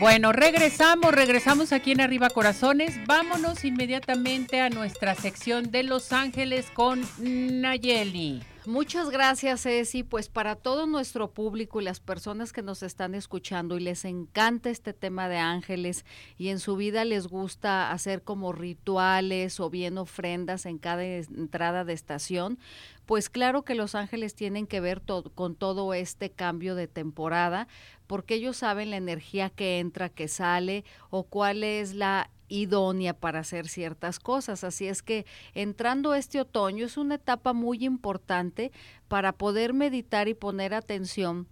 [0.00, 2.94] Bueno, regresamos, regresamos aquí en Arriba Corazones.
[3.06, 8.42] Vámonos inmediatamente a nuestra sección de Los Ángeles con Nayeli.
[8.66, 10.04] Muchas gracias, Ceci.
[10.04, 14.70] Pues para todo nuestro público y las personas que nos están escuchando y les encanta
[14.70, 16.06] este tema de ángeles
[16.38, 21.84] y en su vida les gusta hacer como rituales o bien ofrendas en cada entrada
[21.84, 22.58] de estación,
[23.04, 25.02] pues claro que los ángeles tienen que ver
[25.34, 27.68] con todo este cambio de temporada,
[28.06, 33.40] porque ellos saben la energía que entra, que sale o cuál es la idónea para
[33.40, 34.64] hacer ciertas cosas.
[34.64, 38.72] Así es que entrando este otoño es una etapa muy importante
[39.08, 41.46] para poder meditar y poner atención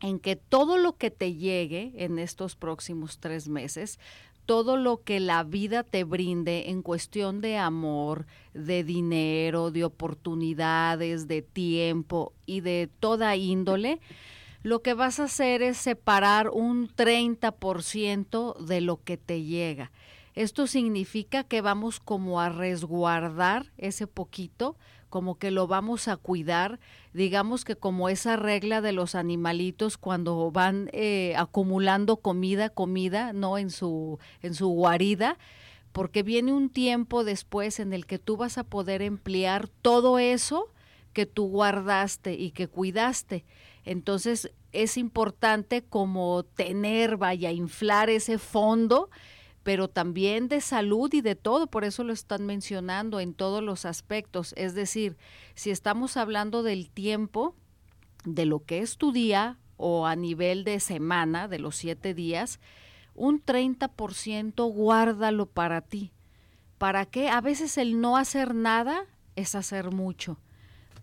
[0.00, 3.98] en que todo lo que te llegue en estos próximos tres meses,
[4.46, 11.26] todo lo que la vida te brinde en cuestión de amor, de dinero, de oportunidades,
[11.26, 14.00] de tiempo y de toda índole,
[14.62, 19.92] lo que vas a hacer es separar un 30% de lo que te llega.
[20.34, 24.76] Esto significa que vamos como a resguardar ese poquito,
[25.08, 26.80] como que lo vamos a cuidar,
[27.12, 33.58] digamos que como esa regla de los animalitos cuando van eh, acumulando comida, comida, no
[33.58, 35.38] en su en su guarida,
[35.92, 40.72] porque viene un tiempo después en el que tú vas a poder emplear todo eso
[41.12, 43.44] que tú guardaste y que cuidaste.
[43.84, 49.10] Entonces es importante como tener, vaya, inflar ese fondo
[49.64, 53.86] pero también de salud y de todo, por eso lo están mencionando en todos los
[53.86, 54.52] aspectos.
[54.56, 55.16] Es decir,
[55.54, 57.56] si estamos hablando del tiempo,
[58.24, 62.60] de lo que es tu día o a nivel de semana, de los siete días,
[63.14, 66.12] un 30% guárdalo para ti.
[66.76, 67.30] ¿Para qué?
[67.30, 70.38] A veces el no hacer nada es hacer mucho,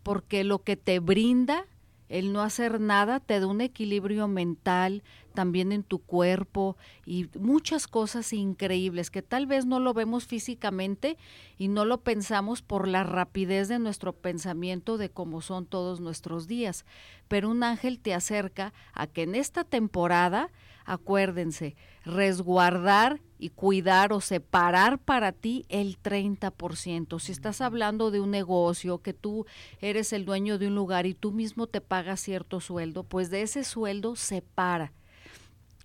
[0.04, 1.66] porque lo que te brinda
[2.12, 5.02] el no hacer nada te da un equilibrio mental,
[5.32, 11.18] también en tu cuerpo y muchas cosas increíbles que tal vez no lo vemos físicamente
[11.58, 16.48] y no lo pensamos por la rapidez de nuestro pensamiento de cómo son todos nuestros
[16.48, 16.86] días.
[17.28, 20.50] Pero un ángel te acerca a que en esta temporada,
[20.86, 21.76] acuérdense,
[22.06, 27.20] resguardar y cuidar o separar para ti el 30%.
[27.20, 29.46] Si estás hablando de un negocio, que tú
[29.80, 33.42] eres el dueño de un lugar y tú mismo te pagas cierto sueldo, pues de
[33.42, 34.94] ese sueldo separa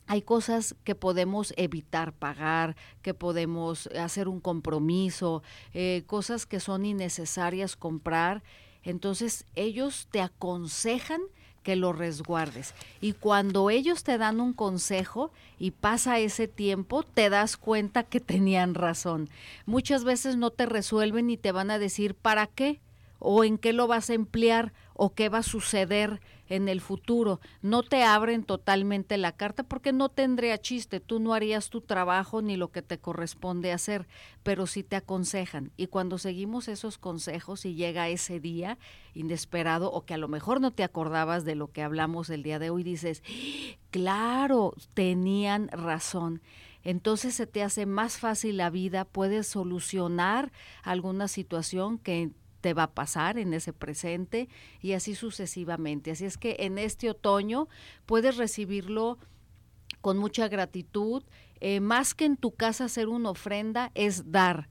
[0.07, 5.42] hay cosas que podemos evitar pagar, que podemos hacer un compromiso,
[5.74, 8.42] eh, cosas que son innecesarias comprar.
[8.82, 11.20] Entonces ellos te aconsejan
[11.66, 12.74] que lo resguardes.
[13.00, 18.20] Y cuando ellos te dan un consejo y pasa ese tiempo, te das cuenta que
[18.20, 19.28] tenían razón.
[19.64, 22.80] Muchas veces no te resuelven y te van a decir para qué
[23.18, 27.40] o en qué lo vas a emplear o qué va a suceder en el futuro.
[27.62, 32.42] No te abren totalmente la carta porque no tendría chiste, tú no harías tu trabajo
[32.42, 34.07] ni lo que te corresponde hacer,
[34.42, 35.72] pero sí te aconsejan.
[35.76, 38.78] Y cuando seguimos esos consejos y llega ese día
[39.14, 42.59] inesperado o que a lo mejor no te acordabas de lo que hablamos el día
[42.59, 43.22] de hoy, dices,
[43.90, 46.42] claro, tenían razón
[46.86, 50.53] entonces se te hace más fácil la vida, puedes solucionar
[50.84, 52.30] alguna situación que
[52.67, 54.49] te va a pasar en ese presente
[54.81, 56.11] y así sucesivamente.
[56.11, 57.69] Así es que en este otoño
[58.07, 59.19] puedes recibirlo
[60.01, 61.23] con mucha gratitud.
[61.61, 64.69] Eh, más que en tu casa hacer una ofrenda es dar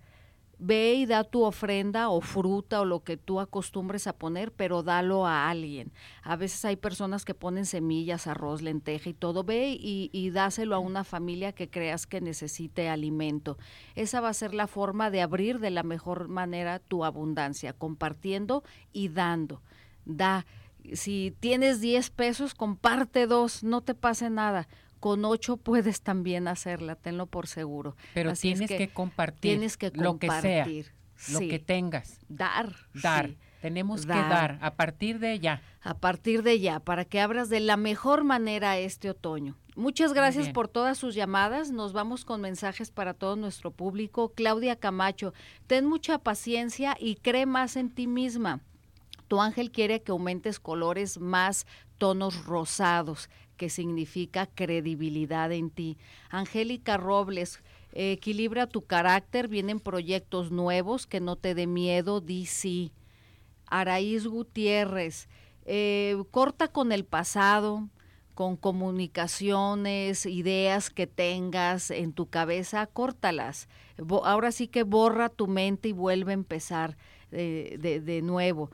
[0.59, 4.83] ve y da tu ofrenda o fruta o lo que tú acostumbres a poner, pero
[4.83, 5.91] dalo a alguien.
[6.23, 9.43] A veces hay personas que ponen semillas, arroz, lenteja y todo.
[9.43, 13.57] Ve y, y dáselo a una familia que creas que necesite alimento.
[13.95, 18.63] Esa va a ser la forma de abrir de la mejor manera tu abundancia, compartiendo
[18.93, 19.61] y dando.
[20.05, 20.45] Da.
[20.93, 24.67] Si tienes 10 pesos, comparte dos, no te pase nada
[25.05, 27.95] con ocho puedes también hacerla, tenlo por seguro.
[28.15, 29.39] Pero tienes que, compartir.
[29.39, 30.65] Tienes que lo que sea,
[31.29, 32.21] lo que tengas.
[32.27, 32.75] Dar.
[32.95, 33.35] Dar.
[33.61, 35.61] Tenemos que dar a partir de ya.
[35.83, 39.55] A partir de ya, para que abras de la mejor manera este otoño.
[39.75, 41.69] Muchas gracias por todas sus llamadas.
[41.69, 44.33] Nos vamos con mensajes para todo nuestro público.
[44.33, 45.35] Claudia Camacho,
[45.67, 48.61] ten mucha paciencia y cree más en ti misma.
[49.27, 55.97] Tu ángel quiere que aumentes colores más tonos rosados que significa credibilidad en ti.
[56.29, 62.91] Angélica Robles, equilibra tu carácter, vienen proyectos nuevos, que no te dé miedo, di sí.
[63.67, 65.27] Araíz Gutiérrez,
[65.65, 67.89] eh, corta con el pasado,
[68.35, 73.69] con comunicaciones, ideas que tengas en tu cabeza, córtalas.
[74.23, 76.97] ahora sí que borra tu mente y vuelve a empezar
[77.31, 78.69] eh, de, de nuevo.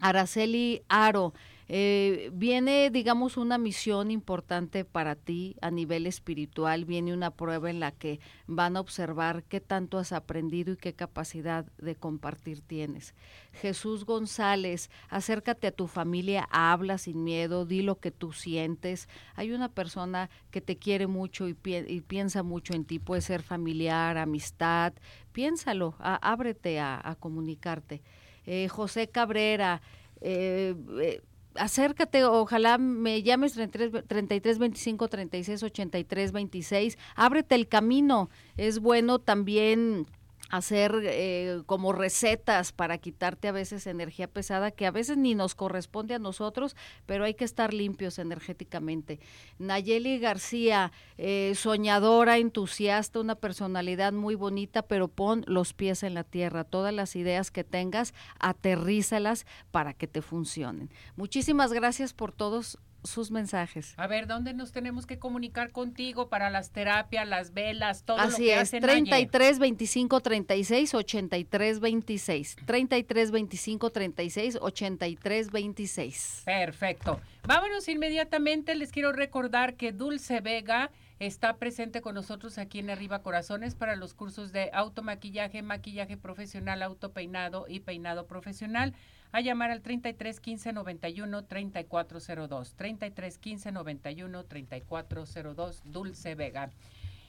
[0.00, 1.34] Araceli Aro,
[1.68, 7.80] eh, viene, digamos, una misión importante para ti a nivel espiritual, viene una prueba en
[7.80, 13.14] la que van a observar qué tanto has aprendido y qué capacidad de compartir tienes.
[13.52, 19.08] Jesús González, acércate a tu familia, habla sin miedo, di lo que tú sientes.
[19.34, 24.18] Hay una persona que te quiere mucho y, piensa mucho en ti, puede ser familiar,
[24.18, 24.92] amistad,
[25.32, 28.02] piénsalo, ábrete a, comunicarte.
[28.44, 29.82] Eh, José Cabrera,
[30.20, 31.20] eh
[31.58, 38.30] acércate, ojalá me llames 33, 25 36 83 26, ábrete el camino.
[38.56, 40.06] Es bueno también
[40.50, 45.54] hacer eh, como recetas para quitarte a veces energía pesada que a veces ni nos
[45.54, 49.20] corresponde a nosotros, pero hay que estar limpios energéticamente.
[49.58, 56.24] Nayeli García, eh, soñadora, entusiasta, una personalidad muy bonita, pero pon los pies en la
[56.24, 56.64] tierra.
[56.64, 60.90] Todas las ideas que tengas, aterrízalas para que te funcionen.
[61.16, 63.94] Muchísimas gracias por todos sus mensajes.
[63.96, 68.42] A ver, ¿dónde nos tenemos que comunicar contigo para las terapias, las velas, todo Así
[68.42, 72.56] lo que es, hacen 33 25 36 83 26.
[72.66, 76.42] 33 25 36 83 26.
[76.44, 77.20] Perfecto.
[77.46, 78.74] Vámonos inmediatamente.
[78.74, 83.96] Les quiero recordar que Dulce Vega está presente con nosotros aquí en Arriba Corazones para
[83.96, 88.94] los cursos de automaquillaje, maquillaje profesional, autopeinado y peinado profesional
[89.32, 92.74] a llamar al 33 15 91 3402.
[92.74, 96.70] 33 15 91 3402, Dulce Vega.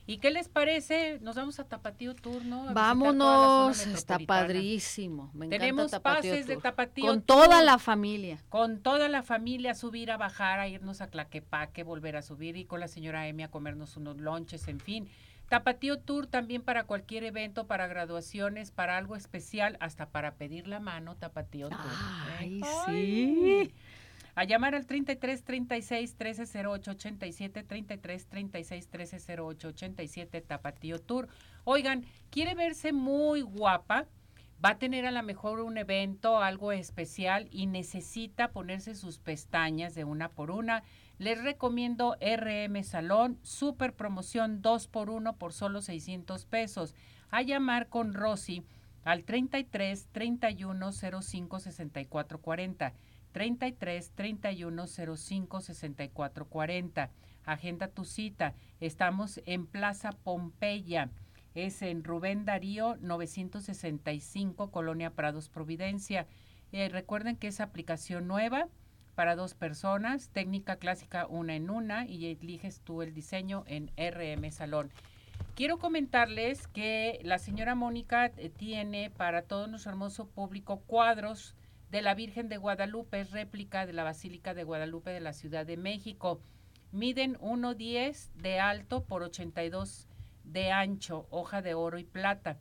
[0.10, 1.20] ¿Y qué les parece?
[1.20, 2.74] Nos vamos a Tapatío Tour, ¿no?
[2.74, 5.30] Vámonos, está padrísimo.
[5.34, 8.41] Me Tenemos pases de Tapatío Con toda la familia.
[8.48, 12.64] Con toda la familia, subir, a bajar, a irnos a Claquepaque, volver a subir y
[12.64, 15.10] con la señora Emi a comernos unos lonches, en fin.
[15.50, 20.80] Tapatío Tour también para cualquier evento, para graduaciones, para algo especial, hasta para pedir la
[20.80, 21.80] mano, Tapatío Tour.
[22.38, 23.72] Ay, sí.
[24.36, 31.28] A llamar al 33 36 13 08 87, 33 36 13 08 87, Tapatío Tour.
[31.64, 34.06] Oigan, quiere verse muy guapa,
[34.64, 39.95] va a tener a lo mejor un evento, algo especial y necesita ponerse sus pestañas
[39.95, 40.84] de una por una
[41.18, 46.93] les recomiendo RM Salón, super promoción 2 por 1 por solo 600 pesos.
[47.30, 48.63] A llamar con Rosy
[49.03, 52.93] al 33 31 05 64 40.
[53.32, 57.11] 33 31 05 64 40.
[57.45, 58.53] Agenda tu cita.
[58.80, 61.09] Estamos en Plaza Pompeya.
[61.55, 66.28] Es en Rubén Darío 965, Colonia Prados, Providencia.
[66.72, 68.68] Eh, recuerden que es aplicación nueva
[69.18, 74.51] para dos personas, técnica clásica una en una y eliges tú el diseño en RM
[74.51, 74.91] Salón.
[75.55, 81.55] Quiero comentarles que la señora Mónica eh, tiene para todo nuestro hermoso público cuadros
[81.89, 85.78] de la Virgen de Guadalupe, réplica de la Basílica de Guadalupe de la Ciudad de
[85.78, 86.39] México.
[86.91, 90.07] Miden 1,10 de alto por 82
[90.43, 92.59] de ancho, hoja de oro y plata.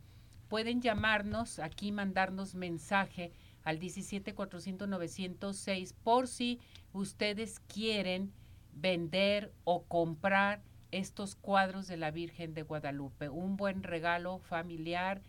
[0.48, 3.30] Pueden llamarnos aquí, mandarnos mensaje
[3.66, 6.60] al 17 400 906 por si
[6.92, 8.32] ustedes quieren
[8.72, 10.62] vender o comprar
[10.92, 13.28] estos cuadros de la Virgen de Guadalupe.
[13.28, 15.20] Un buen regalo familiar,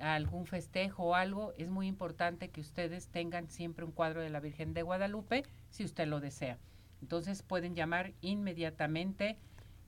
[0.00, 4.40] algún festejo o algo, es muy importante que ustedes tengan siempre un cuadro de la
[4.40, 6.58] Virgen de Guadalupe si usted lo desea.
[7.02, 9.36] Entonces pueden llamar inmediatamente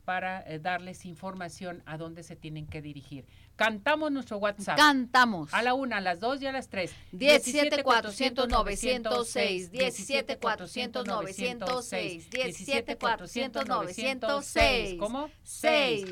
[0.04, 3.24] para eh, darles información a dónde se tienen que dirigir.
[3.56, 4.76] Cantamos nuestro WhatsApp.
[4.76, 5.54] Cantamos.
[5.54, 6.92] A la una, a las dos y a las tres.
[7.12, 14.96] 17 400 906, 17 400 906, 17 400 906.
[14.98, 15.30] ¿Cómo?
[15.44, 16.06] 6.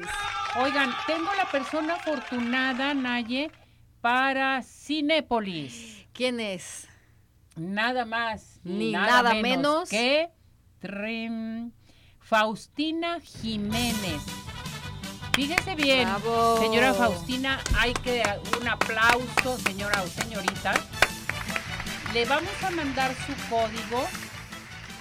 [0.61, 3.51] Oigan, tengo la persona afortunada, Naye,
[4.01, 6.07] para Cinépolis.
[6.12, 6.86] ¿Quién es?
[7.57, 9.88] Nada más Ni nada menos.
[9.90, 10.30] que
[10.78, 11.72] trin,
[12.20, 14.22] Faustina Jiménez.
[15.34, 16.58] Fíjese bien, Bravo.
[16.58, 18.22] señora Faustina, hay que
[18.60, 20.74] un aplauso, señora o señorita.
[22.12, 24.04] Le vamos a mandar su código,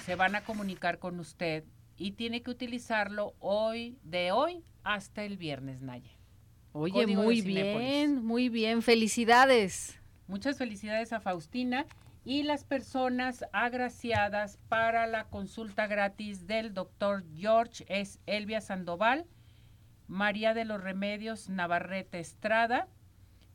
[0.06, 1.64] se van a comunicar con usted
[1.98, 6.16] y tiene que utilizarlo hoy, de hoy hasta el viernes, Naye.
[6.72, 8.80] Oye, Código muy bien, muy bien.
[8.80, 10.00] Felicidades.
[10.28, 11.84] Muchas felicidades a Faustina
[12.24, 19.26] y las personas agraciadas para la consulta gratis del doctor George es Elvia Sandoval,
[20.12, 22.86] María de los Remedios Navarrete Estrada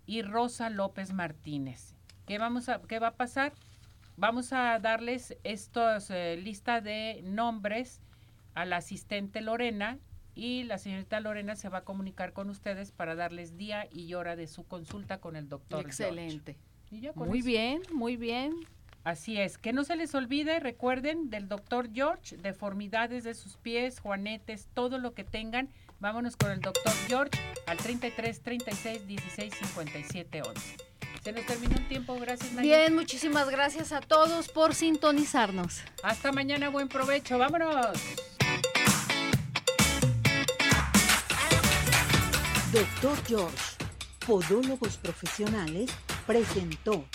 [0.07, 1.93] y Rosa López Martínez.
[2.25, 3.53] ¿Qué, vamos a, qué va a pasar?
[4.15, 8.01] Vamos a darles estos eh, lista de nombres
[8.55, 9.99] a la asistente Lorena
[10.33, 14.35] y la señorita Lorena se va a comunicar con ustedes para darles día y hora
[14.35, 15.85] de su consulta con el doctor.
[15.85, 16.57] Excelente.
[16.89, 17.47] Y ya con Muy eso.
[17.47, 18.55] bien, muy bien.
[19.03, 23.99] Así es, que no se les olvide, recuerden, del doctor George, deformidades de sus pies,
[23.99, 25.69] juanetes, todo lo que tengan.
[25.99, 30.77] Vámonos con el doctor George al 33 36 16 57 11.
[31.23, 32.67] Se nos terminó el tiempo, gracias Naye.
[32.67, 35.81] Bien, muchísimas gracias a todos por sintonizarnos.
[36.03, 37.97] Hasta mañana, buen provecho, vámonos.
[42.71, 43.57] Doctor George,
[44.25, 45.89] Podólogos Profesionales,
[46.27, 47.05] presentó